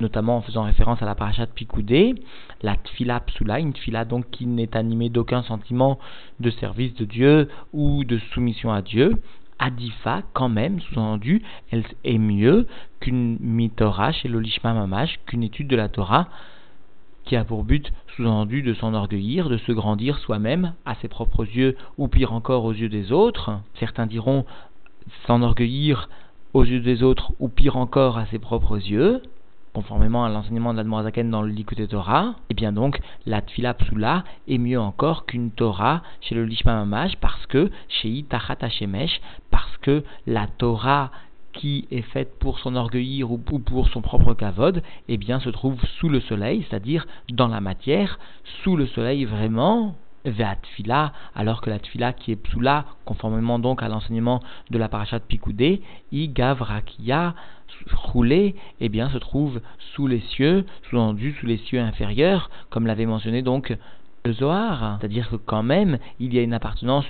notamment 0.00 0.38
en 0.38 0.42
faisant 0.42 0.64
référence 0.64 1.00
à 1.02 1.06
la 1.06 1.14
parachat 1.14 1.46
Picoudé, 1.46 2.14
la 2.62 2.76
tfila 2.76 3.20
psula, 3.20 3.60
une 3.60 3.72
tfila 3.72 4.04
donc 4.04 4.28
qui 4.30 4.46
n'est 4.46 4.76
animée 4.76 5.08
d'aucun 5.08 5.42
sentiment 5.42 5.98
de 6.40 6.50
service 6.50 6.94
de 6.94 7.04
Dieu 7.04 7.48
ou 7.72 8.04
de 8.04 8.18
soumission 8.32 8.72
à 8.72 8.82
Dieu, 8.82 9.22
Adifa, 9.58 10.22
quand 10.32 10.48
même, 10.48 10.80
sous-entendu, 10.80 11.42
elle 11.70 11.84
est 12.02 12.18
mieux 12.18 12.66
qu'une 13.00 13.38
mitorah 13.40 14.12
chez 14.12 14.28
l'Olishma 14.28 14.74
Mamash, 14.74 15.20
qu'une 15.26 15.44
étude 15.44 15.68
de 15.68 15.76
la 15.76 15.88
Torah 15.88 16.28
qui 17.24 17.36
a 17.36 17.44
pour 17.44 17.64
but, 17.64 17.92
sous-entendu, 18.16 18.62
de 18.62 18.74
s'enorgueillir, 18.74 19.48
de 19.48 19.56
se 19.58 19.72
grandir 19.72 20.18
soi-même 20.18 20.74
à 20.84 20.94
ses 20.96 21.08
propres 21.08 21.44
yeux, 21.44 21.76
ou 21.98 22.08
pire 22.08 22.32
encore 22.32 22.64
aux 22.64 22.72
yeux 22.72 22.88
des 22.88 23.12
autres. 23.12 23.52
Certains 23.80 24.06
diront 24.06 24.44
s'enorgueillir 25.26 26.08
aux 26.52 26.64
yeux 26.64 26.80
des 26.80 27.02
autres, 27.02 27.32
ou 27.40 27.48
pire 27.48 27.76
encore 27.76 28.18
à 28.18 28.26
ses 28.26 28.38
propres 28.38 28.76
yeux 28.76 29.22
conformément 29.74 30.24
à 30.24 30.28
l'enseignement 30.28 30.72
de 30.72 30.78
l'Admorazaken 30.78 31.28
dans 31.30 31.42
le 31.42 31.48
Likute 31.48 31.88
Torah, 31.88 32.36
et 32.38 32.42
eh 32.50 32.54
bien 32.54 32.72
donc 32.72 33.00
la 33.26 33.42
Tfila 33.42 33.74
Psula 33.74 34.22
est 34.46 34.58
mieux 34.58 34.80
encore 34.80 35.26
qu'une 35.26 35.50
Torah 35.50 36.02
chez 36.20 36.36
le 36.36 36.44
Lishma 36.44 36.74
Mamash 36.76 37.16
parce 37.16 37.44
que 37.46 37.70
chez 37.88 38.08
Itachat 38.08 38.58
Hashemesh, 38.60 39.20
parce 39.50 39.76
que 39.78 40.04
la 40.26 40.46
Torah 40.46 41.10
qui 41.54 41.86
est 41.90 42.02
faite 42.02 42.38
pour 42.38 42.58
s'enorgueillir 42.58 43.30
ou 43.30 43.38
pour 43.38 43.88
son 43.88 44.00
propre 44.00 44.34
kavod, 44.34 44.82
eh 45.08 45.16
bien 45.16 45.40
se 45.40 45.48
trouve 45.48 45.80
sous 45.98 46.08
le 46.08 46.20
soleil, 46.20 46.66
c'est-à-dire 46.68 47.06
dans 47.32 47.48
la 47.48 47.60
matière, 47.60 48.18
sous 48.62 48.76
le 48.76 48.86
soleil 48.86 49.24
vraiment, 49.24 49.96
Ve'atfila, 50.24 51.12
alors 51.34 51.60
que 51.60 51.68
la 51.68 51.78
tfila 51.78 52.14
qui 52.14 52.32
est 52.32 52.36
psula, 52.36 52.86
conformément 53.04 53.58
donc 53.58 53.82
à 53.82 53.88
l'enseignement 53.88 54.40
de 54.70 54.78
la 54.78 54.88
parachat 54.88 55.20
Picoudé, 55.20 55.82
i 56.12 56.28
gavrakia, 56.28 57.34
roulé, 57.92 58.54
eh 58.80 58.88
bien, 58.88 59.10
se 59.10 59.18
trouve 59.18 59.60
sous 59.94 60.06
les 60.06 60.20
cieux, 60.20 60.64
sous-entendu 60.88 61.36
sous 61.38 61.46
les 61.46 61.58
cieux 61.58 61.80
inférieurs, 61.80 62.50
comme 62.70 62.86
l'avait 62.86 63.06
mentionné 63.06 63.42
donc 63.42 63.76
le 64.24 64.32
Zohar. 64.32 64.96
C'est-à-dire 64.98 65.28
que 65.28 65.36
quand 65.36 65.62
même, 65.62 65.98
il 66.20 66.32
y 66.32 66.38
a 66.38 66.42
une 66.42 66.54
appartenance 66.54 67.04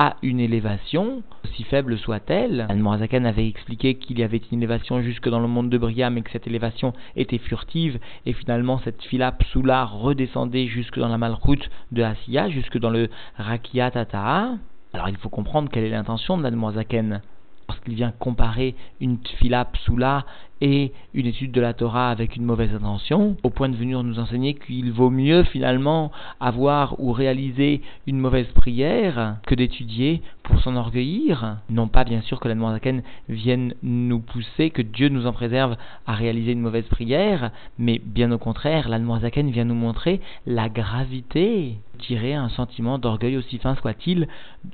à 0.00 0.14
une 0.22 0.38
élévation, 0.38 1.24
aussi 1.42 1.64
faible 1.64 1.98
soit-elle. 1.98 2.66
Al-Morazakan 2.68 3.24
avait 3.24 3.48
expliqué 3.48 3.96
qu'il 3.96 4.20
y 4.20 4.22
avait 4.22 4.40
une 4.52 4.58
élévation 4.58 5.02
jusque 5.02 5.28
dans 5.28 5.40
le 5.40 5.48
monde 5.48 5.70
de 5.70 5.76
Bria, 5.76 6.08
mais 6.08 6.22
que 6.22 6.30
cette 6.30 6.46
élévation 6.46 6.92
était 7.16 7.38
furtive, 7.38 7.98
et 8.24 8.32
finalement 8.32 8.78
cette 8.84 9.02
fila 9.02 9.32
psula 9.32 9.84
redescendait 9.86 10.68
jusque 10.68 11.00
dans 11.00 11.08
la 11.08 11.18
malroute 11.18 11.68
de 11.90 12.04
Asiya, 12.04 12.48
jusque 12.48 12.78
dans 12.78 12.90
le 12.90 13.10
Rakia 13.38 13.90
Tata'a. 13.90 14.52
Alors 14.92 15.08
il 15.08 15.16
faut 15.16 15.30
comprendre 15.30 15.68
quelle 15.68 15.82
est 15.82 15.90
l'intention 15.90 16.38
de 16.38 16.44
l'Admorazaken 16.44 17.20
lorsqu'il 17.68 17.94
vient 17.94 18.12
comparer 18.12 18.76
une 19.00 19.18
tfila 19.18 19.64
psula 19.64 20.24
et 20.60 20.92
une 21.14 21.26
étude 21.26 21.52
de 21.52 21.60
la 21.60 21.74
Torah 21.74 22.10
avec 22.10 22.36
une 22.36 22.44
mauvaise 22.44 22.74
intention, 22.74 23.36
au 23.42 23.50
point 23.50 23.68
de 23.68 23.76
venir 23.76 24.02
nous 24.02 24.18
enseigner 24.18 24.54
qu'il 24.54 24.92
vaut 24.92 25.10
mieux 25.10 25.44
finalement 25.44 26.10
avoir 26.40 27.00
ou 27.00 27.12
réaliser 27.12 27.82
une 28.06 28.18
mauvaise 28.18 28.48
prière 28.54 29.36
que 29.46 29.54
d'étudier 29.54 30.22
pour 30.42 30.60
s'enorgueillir. 30.60 31.58
Non 31.70 31.88
pas 31.88 32.04
bien 32.04 32.20
sûr 32.22 32.40
que 32.40 32.48
la 32.48 32.56
Zaken 32.72 33.02
vienne 33.28 33.74
nous 33.82 34.20
pousser, 34.20 34.70
que 34.70 34.82
Dieu 34.82 35.08
nous 35.08 35.26
en 35.26 35.32
préserve 35.32 35.76
à 36.06 36.14
réaliser 36.14 36.52
une 36.52 36.60
mauvaise 36.60 36.86
prière, 36.86 37.50
mais 37.78 38.00
bien 38.04 38.32
au 38.32 38.38
contraire, 38.38 38.88
la 38.88 38.98
Zaken 39.20 39.50
vient 39.50 39.64
nous 39.64 39.74
montrer 39.74 40.20
la 40.46 40.68
gravité 40.68 41.78
tirer 41.98 42.34
un 42.34 42.48
sentiment 42.48 42.98
d'orgueil 42.98 43.36
aussi 43.36 43.58
fin 43.58 43.74
soit-il 43.76 44.28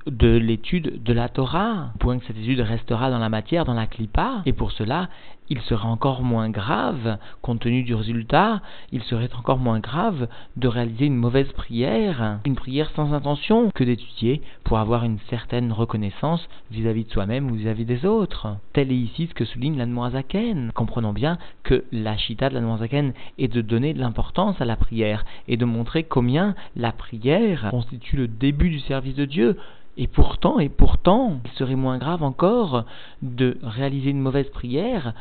de 0.06 0.36
l'étude 0.36 1.02
de 1.02 1.12
la 1.12 1.28
Torah, 1.28 1.90
au 1.94 1.98
point 1.98 2.18
que 2.18 2.26
cette 2.26 2.38
étude 2.38 2.60
restera 2.60 3.10
dans 3.10 3.18
la 3.18 3.28
matière, 3.28 3.64
dans 3.64 3.74
la 3.74 3.86
clipa, 3.86 4.42
et 4.46 4.52
pour 4.52 4.72
cela, 4.72 5.08
il 5.50 5.60
serait 5.60 5.88
encore 5.88 6.22
moins 6.22 6.50
grave, 6.50 7.18
compte 7.42 7.60
tenu 7.60 7.82
du 7.82 7.94
résultat, 7.94 8.62
il 8.92 9.02
serait 9.02 9.30
encore 9.38 9.58
moins 9.58 9.80
grave 9.80 10.28
de 10.56 10.68
réaliser 10.68 11.06
une 11.06 11.16
mauvaise 11.16 11.50
prière, 11.52 12.38
une 12.44 12.54
prière 12.54 12.90
sans 12.96 13.12
intention, 13.12 13.70
que 13.74 13.84
d'étudier 13.84 14.42
pour 14.64 14.78
avoir 14.78 15.04
une 15.04 15.18
certaine 15.30 15.72
reconnaissance 15.72 16.48
vis-à-vis 16.70 17.04
de 17.04 17.10
soi-même 17.10 17.50
ou 17.50 17.54
vis-à-vis 17.54 17.84
des 17.84 18.06
autres. 18.06 18.56
Tel 18.72 18.90
est 18.90 18.96
ici 18.96 19.26
ce 19.26 19.34
que 19.34 19.44
souligne 19.44 19.78
l'Anmoazaken. 19.78 20.72
Comprenons 20.74 21.12
bien 21.12 21.38
que 21.62 21.84
la 21.92 22.16
chita 22.16 22.48
de 22.48 22.54
l'Anmoazaken 22.54 23.12
est 23.38 23.48
de 23.48 23.60
donner 23.60 23.94
de 23.94 24.00
l'importance 24.00 24.60
à 24.60 24.64
la 24.64 24.76
prière 24.76 25.24
et 25.48 25.56
de 25.56 25.64
montrer 25.64 26.04
combien 26.04 26.54
la 26.76 26.92
prière 26.92 27.68
constitue 27.70 28.16
le 28.16 28.28
début 28.28 28.70
du 28.70 28.80
service 28.80 29.14
de 29.14 29.24
Dieu, 29.24 29.56
et 29.96 30.06
pourtant, 30.06 30.58
et 30.58 30.68
pourtant, 30.68 31.40
il 31.44 31.50
serait 31.52 31.76
moins 31.76 31.98
grave 31.98 32.22
encore 32.22 32.84
de 33.22 33.58
réaliser 33.62 34.10
une 34.10 34.20
mauvaise 34.20 34.50
prière, 34.50 35.14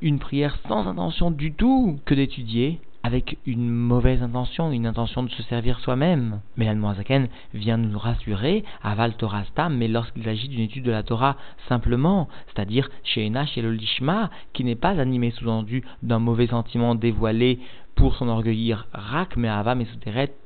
une 0.00 0.18
prière 0.18 0.58
sans 0.68 0.86
intention 0.86 1.30
du 1.30 1.52
tout, 1.52 1.98
que 2.04 2.14
d'étudier 2.14 2.80
avec 3.02 3.38
une 3.46 3.70
mauvaise 3.70 4.22
intention, 4.22 4.70
une 4.70 4.86
intention 4.86 5.22
de 5.22 5.30
se 5.30 5.42
servir 5.44 5.80
soi-même. 5.80 6.40
Mais 6.56 6.66
l'Anmoazaken 6.66 7.28
vient 7.54 7.76
nous 7.78 7.98
rassurer, 7.98 8.64
aval 8.82 9.14
Torah 9.14 9.44
mais 9.70 9.88
lorsqu'il 9.88 10.24
s'agit 10.24 10.48
d'une 10.48 10.60
étude 10.60 10.84
de 10.84 10.90
la 10.90 11.02
Torah 11.02 11.36
simplement, 11.68 12.28
c'est-à-dire 12.48 12.90
chez 13.04 13.24
Ena, 13.24 13.46
chez 13.46 13.62
le 13.62 13.72
Lishma, 13.72 14.30
qui 14.52 14.64
n'est 14.64 14.74
pas 14.74 15.00
animé 15.00 15.30
sous-entendu 15.30 15.84
d'un 16.02 16.18
mauvais 16.18 16.48
sentiment 16.48 16.94
dévoilé 16.94 17.60
pour 17.94 18.14
s'enorgueillir, 18.16 18.86
rak 18.92 19.36
mais 19.36 19.48
avam 19.48 19.80
et 19.80 19.86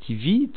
tivit, 0.06 0.50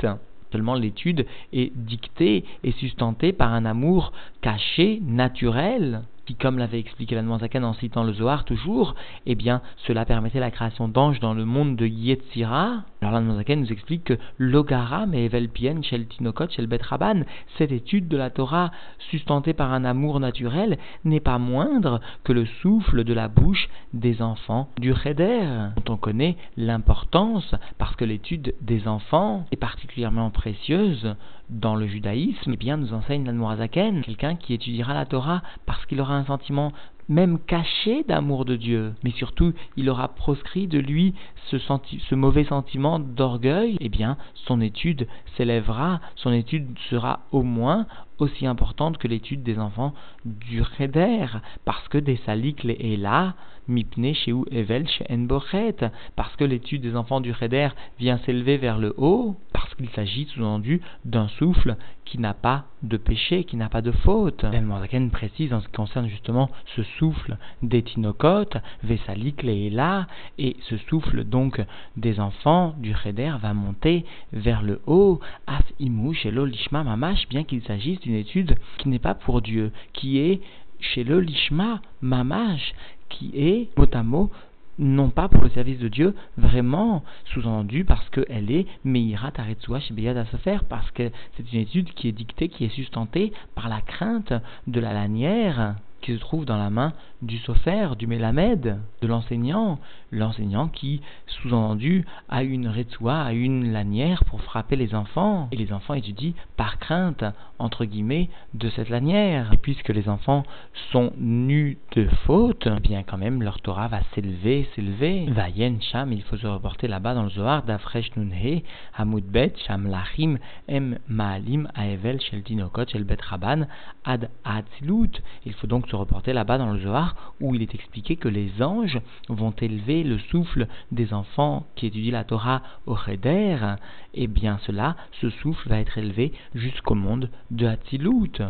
Seulement 0.52 0.74
l'étude 0.74 1.26
est 1.52 1.72
dictée 1.76 2.44
et 2.62 2.72
sustentée 2.72 3.32
par 3.32 3.52
un 3.52 3.64
amour 3.64 4.12
caché, 4.40 5.00
naturel, 5.04 6.02
qui, 6.26 6.34
comme 6.34 6.58
l'avait 6.58 6.80
expliqué 6.80 7.14
la 7.14 7.22
en 7.22 7.72
citant 7.74 8.04
le 8.04 8.12
Zohar 8.12 8.44
toujours, 8.44 8.94
eh 9.24 9.34
bien, 9.34 9.62
cela 9.86 10.04
permettait 10.04 10.40
la 10.40 10.50
création 10.50 10.88
d'anges 10.88 11.20
dans 11.20 11.34
le 11.34 11.44
monde 11.44 11.76
de 11.76 11.86
Yetzira. 11.86 12.82
Alors 13.00 13.20
la 13.20 13.20
nous 13.56 13.72
explique 13.72 14.04
que 14.04 14.18
l'Ogaram 14.38 15.14
et 15.14 15.24
Evelpien, 15.24 15.82
Shel 15.82 16.06
Tinokot, 16.06 16.48
Shel 16.50 16.66
Betraban, 16.66 17.22
cette 17.56 17.72
étude 17.72 18.08
de 18.08 18.16
la 18.16 18.30
Torah 18.30 18.72
sustentée 19.10 19.54
par 19.54 19.72
un 19.72 19.84
amour 19.84 20.18
naturel, 20.20 20.78
n'est 21.04 21.20
pas 21.20 21.38
moindre 21.38 22.00
que 22.24 22.32
le 22.32 22.46
souffle 22.62 23.04
de 23.04 23.14
la 23.14 23.28
bouche 23.28 23.68
des 23.92 24.22
enfants 24.22 24.68
du 24.78 24.94
Cheder, 24.94 25.70
dont 25.76 25.94
on 25.94 25.96
connaît 25.96 26.36
l'importance 26.56 27.54
parce 27.78 27.94
que 27.96 28.04
l'étude 28.04 28.54
des 28.60 28.88
enfants 28.88 29.46
est 29.52 29.56
particulièrement 29.56 30.30
précieuse 30.30 31.14
dans 31.50 31.76
le 31.76 31.86
judaïsme, 31.86 32.52
eh 32.52 32.56
bien, 32.56 32.76
nous 32.76 32.92
enseigne 32.92 33.24
l'Anmorazaken, 33.24 34.02
quelqu'un 34.02 34.36
qui 34.36 34.54
étudiera 34.54 34.94
la 34.94 35.06
Torah 35.06 35.42
parce 35.64 35.84
qu'il 35.86 36.00
aura 36.00 36.16
un 36.16 36.24
sentiment 36.24 36.72
même 37.08 37.38
caché 37.38 38.04
d'amour 38.04 38.44
de 38.44 38.56
Dieu, 38.56 38.94
mais 39.04 39.12
surtout 39.12 39.52
il 39.76 39.88
aura 39.88 40.08
proscrit 40.08 40.66
de 40.66 40.78
lui 40.78 41.14
ce, 41.50 42.14
mauvais 42.14 42.44
sentiment 42.44 42.98
d'orgueil, 42.98 43.76
eh 43.80 43.88
bien 43.88 44.16
son 44.34 44.60
étude 44.60 45.06
s'élèvera, 45.36 46.00
son 46.16 46.32
étude 46.32 46.66
sera 46.90 47.20
au 47.30 47.42
moins 47.42 47.86
aussi 48.18 48.46
importante 48.46 48.98
que 48.98 49.08
l'étude 49.08 49.42
des 49.42 49.58
enfants 49.58 49.94
du 50.24 50.62
Cheder, 50.76 51.26
parce 51.64 51.86
que 51.88 51.98
des 51.98 52.16
salikles 52.26 52.70
est 52.70 52.96
là, 53.00 53.34
mipne 53.68 54.14
chez 54.14 54.32
evel 54.50 54.86
enbochet, 55.10 55.76
parce 56.14 56.34
que 56.36 56.44
l'étude 56.44 56.82
des 56.82 56.96
enfants 56.96 57.20
du 57.20 57.34
Cheder 57.34 57.68
vient 57.98 58.18
s'élever 58.18 58.56
vers 58.56 58.78
le 58.78 58.94
haut, 58.96 59.36
parce 59.52 59.74
qu'il 59.74 59.88
s'agit 59.90 60.26
sous-entendu 60.26 60.80
d'un 61.04 61.28
souffle 61.28 61.76
qui 62.04 62.18
n'a 62.18 62.34
pas 62.34 62.66
de 62.82 62.96
péché, 62.96 63.44
qui 63.44 63.56
n'a 63.56 63.68
pas 63.68 63.82
de 63.82 63.90
faute. 63.90 64.44
El 64.44 64.64
Morzaken 64.64 65.10
précise 65.10 65.52
en 65.52 65.60
ce 65.60 65.66
qui 65.66 65.72
concerne 65.72 66.08
justement 66.08 66.50
ce 66.76 66.82
souffle 66.98 67.36
des 67.62 67.82
tinocotes, 67.82 68.56
Vessalikle 68.84 69.48
est 69.48 69.70
là, 69.70 70.06
et 70.38 70.56
ce 70.68 70.76
souffle 70.76 71.24
donc 71.24 71.60
des 71.96 72.20
enfants 72.20 72.74
du 72.78 72.94
Cheder 72.94 73.32
va 73.40 73.54
monter 73.54 74.04
vers 74.32 74.62
le 74.62 74.80
haut, 74.86 75.20
Af 75.46 75.64
Imouch 75.80 76.24
et 76.24 76.30
Lishma 76.30 76.84
Mamash, 76.84 77.28
bien 77.28 77.44
qu'il 77.44 77.62
s'agisse 77.62 78.00
d'une 78.00 78.14
étude 78.14 78.54
qui 78.78 78.88
n'est 78.88 78.98
pas 78.98 79.14
pour 79.14 79.42
Dieu, 79.42 79.72
qui 79.92 80.18
est 80.18 80.40
chez 80.78 81.04
le 81.04 81.20
Lishma 81.20 81.80
Mamash, 82.02 82.74
qui 83.08 83.32
est 83.34 83.68
mot 84.02 84.30
non 84.78 85.08
pas 85.08 85.28
pour 85.28 85.42
le 85.42 85.48
service 85.50 85.78
de 85.78 85.88
Dieu, 85.88 86.14
vraiment 86.36 87.02
sous-entendu 87.32 87.84
parce 87.84 88.08
qu'elle 88.10 88.50
est 88.50 88.66
Meira 88.84 89.30
Taretsua 89.30 89.80
Shibeyad 89.80 90.16
Asafer, 90.16 90.58
parce 90.68 90.90
que 90.90 91.10
c'est 91.36 91.52
une 91.52 91.60
étude 91.60 91.92
qui 91.94 92.08
est 92.08 92.12
dictée, 92.12 92.48
qui 92.48 92.64
est 92.64 92.74
sustentée 92.74 93.32
par 93.54 93.68
la 93.68 93.80
crainte 93.80 94.34
de 94.66 94.80
la 94.80 94.92
lanière 94.92 95.76
qui 96.02 96.14
se 96.14 96.20
trouve 96.20 96.44
dans 96.44 96.58
la 96.58 96.70
main 96.70 96.92
du 97.22 97.38
sofer, 97.38 97.96
du 97.96 98.06
mélamède, 98.06 98.78
de 99.00 99.06
l'enseignant, 99.06 99.78
l'enseignant 100.12 100.68
qui, 100.68 101.00
sous-entendu, 101.26 102.04
a 102.28 102.42
une 102.42 102.68
rétoua, 102.68 103.22
a 103.22 103.32
une 103.32 103.72
lanière 103.72 104.24
pour 104.24 104.42
frapper 104.42 104.76
les 104.76 104.94
enfants, 104.94 105.48
et 105.52 105.56
les 105.56 105.72
enfants 105.72 105.94
étudient 105.94 106.32
par 106.56 106.78
crainte, 106.78 107.24
entre 107.58 107.84
guillemets, 107.84 108.28
de 108.54 108.68
cette 108.70 108.88
lanière. 108.88 109.52
Et 109.52 109.56
puisque 109.56 109.88
les 109.88 110.08
enfants 110.08 110.44
sont 110.92 111.12
nus 111.18 111.78
de 111.94 112.06
faute, 112.26 112.66
eh 112.66 112.80
bien 112.80 113.02
quand 113.02 113.18
même 113.18 113.42
leur 113.42 113.60
Torah 113.60 113.88
va 113.88 114.00
s'élever, 114.14 114.68
s'élever. 114.74 115.26
Vayen 115.28 115.80
Sham, 115.80 116.12
il 116.12 116.22
faut 116.22 116.36
se 116.36 116.46
reporter 116.46 116.88
là-bas 116.88 117.14
dans 117.14 117.22
le 117.22 117.30
Zohar, 117.30 117.62
d'Afresh 117.62 118.14
Nunhe, 118.16 118.62
Hamudbet, 118.96 119.54
Sham 119.66 119.86
Lachim, 119.86 120.38
Em 120.68 120.98
Maalim, 121.08 121.68
Aevel, 121.76 122.20
Shel 122.20 122.42
Dinokot, 122.42 122.88
Shel 122.88 123.04
Bet 123.04 123.22
Raban, 123.22 123.66
Ad 124.04 124.28
Atzilut. 124.44 125.22
Il 125.44 125.54
faut 125.54 125.66
donc 125.66 125.88
se 125.88 125.96
reporter 125.96 126.32
là-bas 126.32 126.58
dans 126.58 126.72
le 126.72 126.80
Zohar, 126.80 127.05
où 127.40 127.54
il 127.54 127.62
est 127.62 127.74
expliqué 127.74 128.16
que 128.16 128.28
les 128.28 128.62
anges 128.62 129.00
vont 129.28 129.54
élever 129.60 130.02
le 130.02 130.18
souffle 130.18 130.66
des 130.92 131.12
enfants 131.12 131.66
qui 131.74 131.86
étudient 131.86 132.12
la 132.12 132.24
Torah 132.24 132.62
au 132.86 132.96
Cheder, 132.96 133.76
et 134.14 134.24
eh 134.24 134.26
bien 134.26 134.58
cela, 134.66 134.96
ce 135.20 135.30
souffle 135.30 135.68
va 135.68 135.78
être 135.78 135.98
élevé 135.98 136.32
jusqu'au 136.54 136.94
monde 136.94 137.30
de 137.50 137.66
Hatzilut. 137.66 138.42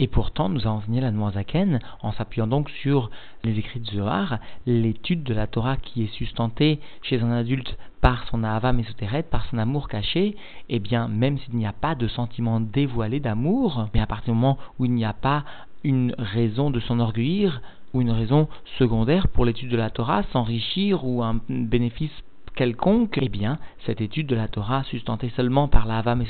Et 0.00 0.06
pourtant, 0.06 0.48
nous 0.48 0.66
a 0.66 0.70
enseigné 0.70 1.00
la 1.00 1.12
Zaken, 1.32 1.80
en 2.02 2.12
s'appuyant 2.12 2.46
donc 2.46 2.70
sur 2.70 3.10
les 3.42 3.58
écrits 3.58 3.80
de 3.80 3.90
Zohar, 3.90 4.38
l'étude 4.64 5.24
de 5.24 5.34
la 5.34 5.48
Torah 5.48 5.76
qui 5.76 6.04
est 6.04 6.12
sustentée 6.12 6.78
chez 7.02 7.20
un 7.20 7.32
adulte 7.32 7.76
par 8.00 8.28
son 8.28 8.44
Ahava 8.44 8.72
Mesoteret, 8.72 9.24
par 9.24 9.46
son 9.46 9.58
amour 9.58 9.88
caché, 9.88 10.36
eh 10.68 10.78
bien, 10.78 11.08
même 11.08 11.38
s'il 11.38 11.56
n'y 11.56 11.66
a 11.66 11.72
pas 11.72 11.96
de 11.96 12.06
sentiment 12.06 12.60
dévoilé 12.60 13.18
d'amour, 13.18 13.88
mais 13.92 14.00
à 14.00 14.06
partir 14.06 14.32
du 14.32 14.38
moment 14.38 14.58
où 14.78 14.84
il 14.84 14.92
n'y 14.92 15.04
a 15.04 15.14
pas 15.14 15.44
une 15.82 16.14
raison 16.16 16.70
de 16.70 16.78
s'enorgueillir, 16.78 17.60
ou 17.92 18.00
une 18.00 18.10
raison 18.10 18.48
secondaire 18.78 19.28
pour 19.28 19.44
l'étude 19.44 19.70
de 19.70 19.76
la 19.76 19.90
Torah, 19.90 20.22
s'enrichir 20.32 21.04
ou 21.04 21.22
un 21.22 21.40
bénéfice 21.48 22.12
quelconque, 22.58 23.18
eh 23.22 23.28
bien, 23.28 23.58
cette 23.86 24.00
étude 24.00 24.26
de 24.26 24.34
la 24.34 24.48
Torah, 24.48 24.82
sustentée 24.82 25.30
seulement 25.36 25.68
par 25.68 25.86
la 25.86 25.98
Havam 25.98 26.24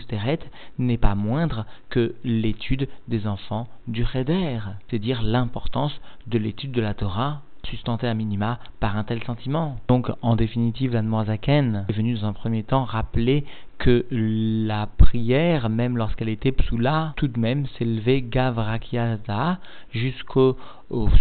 n'est 0.78 0.98
pas 0.98 1.14
moindre 1.14 1.64
que 1.88 2.14
l'étude 2.22 2.86
des 3.08 3.26
enfants 3.26 3.66
du 3.86 4.04
Cheder, 4.04 4.58
c'est-à-dire 4.88 5.22
l'importance 5.22 5.98
de 6.26 6.36
l'étude 6.36 6.72
de 6.72 6.82
la 6.82 6.92
Torah 6.92 7.40
sustenté 7.64 8.06
à 8.06 8.14
minima 8.14 8.58
par 8.80 8.96
un 8.96 9.04
tel 9.04 9.22
sentiment. 9.24 9.76
Donc, 9.88 10.10
en 10.22 10.36
définitive, 10.36 10.92
l'Anmoazaken 10.92 11.86
est 11.88 11.92
venu 11.92 12.14
dans 12.14 12.26
un 12.26 12.32
premier 12.32 12.62
temps 12.62 12.84
rappeler 12.84 13.44
que 13.78 14.04
la 14.10 14.86
prière, 14.86 15.68
même 15.68 15.96
lorsqu'elle 15.96 16.28
était 16.28 16.50
psoula, 16.50 17.12
tout 17.16 17.28
de 17.28 17.38
même 17.38 17.66
s'élevait 17.78 18.22
gavrakiada 18.22 19.58
jusqu'au 19.92 20.56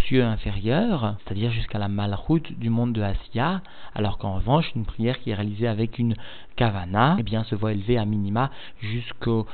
cieux 0.06 0.24
inférieur, 0.24 1.16
c'est-à-dire 1.24 1.52
jusqu'à 1.52 1.78
la 1.78 1.88
malroute 1.88 2.58
du 2.58 2.70
monde 2.70 2.94
de 2.94 3.02
Asiya, 3.02 3.62
alors 3.94 4.18
qu'en 4.18 4.36
revanche, 4.36 4.66
une 4.76 4.86
prière 4.86 5.20
qui 5.20 5.30
est 5.30 5.36
réalisée 5.36 5.68
avec 5.68 6.00
une 6.00 6.16
kavana, 6.56 7.18
eh 7.20 7.24
bien, 7.24 7.44
se 7.44 7.54
voit 7.54 7.74
élevée 7.74 8.00
à 8.00 8.06
minima 8.06 8.50
jusqu'au 8.82 9.46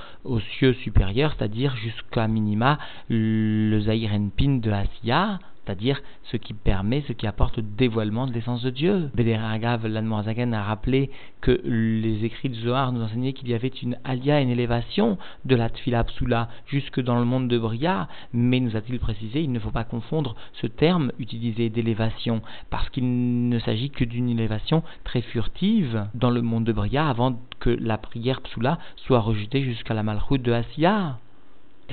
cieux 0.58 0.74
supérieur, 0.74 1.34
c'est-à-dire 1.38 1.76
jusqu'à 1.76 2.28
minima 2.28 2.78
le 3.10 3.82
Zahir-en-Pin 3.82 4.60
de 4.60 4.72
Asiya, 4.72 5.40
c'est-à-dire 5.66 6.02
ce 6.24 6.38
qui 6.38 6.54
permet, 6.54 7.04
ce 7.08 7.14
qui 7.14 7.28
apporte 7.28 7.58
le 7.58 7.64
dévoilement 7.64 8.28
de 8.28 8.34
l'essence 8.34 8.62
de 8.64 8.70
Dieu. 8.70 9.10
Bédéragav 9.14 9.88
l'Anmoazagan 9.88 10.52
a 10.52 10.64
rappelé 10.64 11.10
que 11.42 11.62
les 11.64 12.26
écrits 12.26 12.50
de 12.50 12.56
Zohar 12.56 12.92
nous 12.92 13.02
enseignaient 13.02 13.34
qu'il 13.34 13.50
y 13.50 13.54
avait 13.54 13.68
une 13.68 13.98
alia, 14.04 14.42
une 14.42 14.50
élévation 14.50 15.18
de 15.46 15.56
la 15.56 15.70
Tfila 15.70 16.04
Psula 16.06 16.50
jusque 16.68 17.02
dans 17.02 17.18
le 17.18 17.26
monde 17.26 17.48
de 17.48 17.58
Bria, 17.58 18.08
mais 18.34 18.60
nous 18.60 18.76
a-t-il 18.76 19.00
précisé, 19.00 19.42
il 19.42 19.52
ne 19.52 19.60
faut 19.60 19.72
pas 19.72 19.84
confondre 19.84 20.36
ce 20.54 20.68
terme 20.68 21.12
utilisé 21.20 21.70
d'élévation, 21.70 22.42
parce 22.70 22.90
qu'il 22.90 23.50
ne 23.50 23.60
s'agit 23.60 23.90
que 23.90 24.04
d'une 24.04 24.30
élévation 24.30 24.84
très 25.04 25.22
furtive 25.22 26.08
dans 26.14 26.30
le 26.30 26.42
monde 26.42 26.64
de 26.66 26.74
Bria 26.74 27.08
avant 27.08 27.40
que 27.60 27.70
la 27.70 27.98
prière 27.98 28.42
Psula 28.42 28.80
soit 28.96 29.20
rejetée 29.20 29.64
jusqu'à 29.64 29.94
la 29.94 30.04
Malchut 30.04 30.40
de 30.40 30.52
Asiya. 30.52 31.18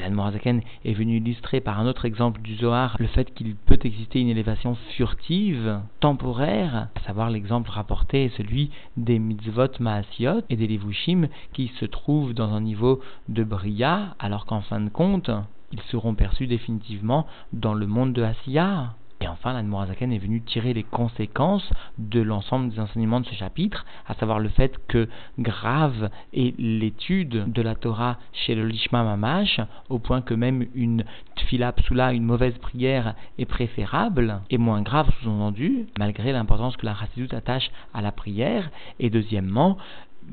Et 0.01 0.91
est 0.91 0.95
venu 0.95 1.19
illustrer 1.19 1.61
par 1.61 1.79
un 1.79 1.87
autre 1.87 2.05
exemple 2.05 2.41
du 2.41 2.57
Zohar 2.57 2.97
le 2.99 3.07
fait 3.07 3.35
qu'il 3.35 3.55
peut 3.55 3.79
exister 3.83 4.21
une 4.21 4.29
élévation 4.29 4.75
furtive, 4.97 5.81
temporaire, 6.01 6.89
à 6.95 7.01
savoir 7.07 7.31
l'exemple 7.31 7.71
rapporté 7.71 8.25
est 8.25 8.37
celui 8.37 8.71
des 8.97 9.19
mitzvot 9.19 9.79
maasiot 9.79 10.43
et 10.49 10.57
des 10.57 10.67
levushim 10.67 11.29
qui 11.53 11.69
se 11.79 11.85
trouvent 11.85 12.35
dans 12.35 12.53
un 12.53 12.61
niveau 12.61 13.01
de 13.29 13.45
bria, 13.45 14.15
alors 14.19 14.47
qu'en 14.47 14.63
fin 14.63 14.81
de 14.81 14.89
compte, 14.89 15.31
ils 15.73 15.83
seront 15.83 16.15
perçus 16.15 16.47
définitivement 16.47 17.27
dans 17.53 17.75
le 17.75 17.87
monde 17.87 18.13
de 18.13 18.23
Asiya. 18.23 18.95
Et 19.23 19.29
enfin, 19.29 19.53
l'Anmorazaken 19.53 20.13
est 20.13 20.19
venu 20.19 20.41
tirer 20.41 20.73
les 20.73 20.83
conséquences 20.83 21.71
de 21.99 22.23
l'ensemble 22.23 22.71
des 22.71 22.81
enseignements 22.81 23.21
de 23.21 23.27
ce 23.27 23.35
chapitre, 23.35 23.85
à 24.09 24.15
savoir 24.15 24.39
le 24.39 24.49
fait 24.49 24.75
que 24.89 25.09
grave 25.39 26.11
est 26.33 26.59
l'étude 26.59 27.53
de 27.53 27.63
la 27.63 27.75
Torah 27.75 28.17
chez 28.33 28.55
le 28.55 28.67
Lishma 28.67 29.05
Mamash, 29.05 29.61
au 29.91 29.99
point 29.99 30.23
que 30.23 30.33
même 30.33 30.67
une 30.75 31.05
tfila 31.37 31.73
psula, 31.73 32.13
une 32.15 32.25
mauvaise 32.25 32.57
prière, 32.59 33.15
est 33.39 33.45
préférable, 33.45 34.41
et 34.49 34.57
moins 34.57 34.81
grave 34.81 35.11
sous-entendu, 35.21 35.87
malgré 35.99 36.33
l'importance 36.33 36.79
que 36.79 36.87
la 36.87 36.95
Chassidut 36.95 37.35
attache 37.35 37.71
à 37.93 38.01
la 38.01 38.13
prière. 38.13 38.71
Et 38.99 39.11
deuxièmement, 39.11 39.77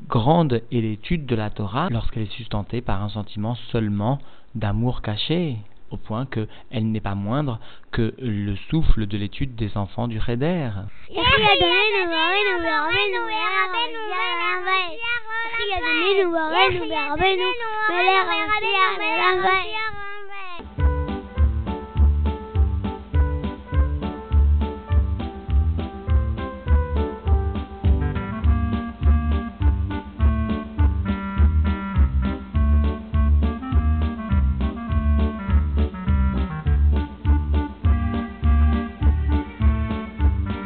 grande 0.07 0.61
est 0.71 0.81
l'étude 0.81 1.25
de 1.25 1.35
la 1.35 1.49
Torah 1.49 1.89
lorsqu'elle 1.89 2.23
est 2.23 2.31
sustentée 2.31 2.81
par 2.81 3.03
un 3.03 3.09
sentiment 3.09 3.55
seulement 3.71 4.19
d'amour 4.55 5.01
caché 5.01 5.57
au 5.91 5.97
point 5.97 6.25
qu'elle 6.25 6.91
n'est 6.91 6.99
pas 6.99 7.15
moindre 7.15 7.59
que 7.91 8.13
le 8.19 8.55
souffle 8.69 9.05
de 9.07 9.17
l'étude 9.17 9.55
des 9.55 9.77
enfants 9.77 10.07
du 10.07 10.19
Cheder. 10.19 10.69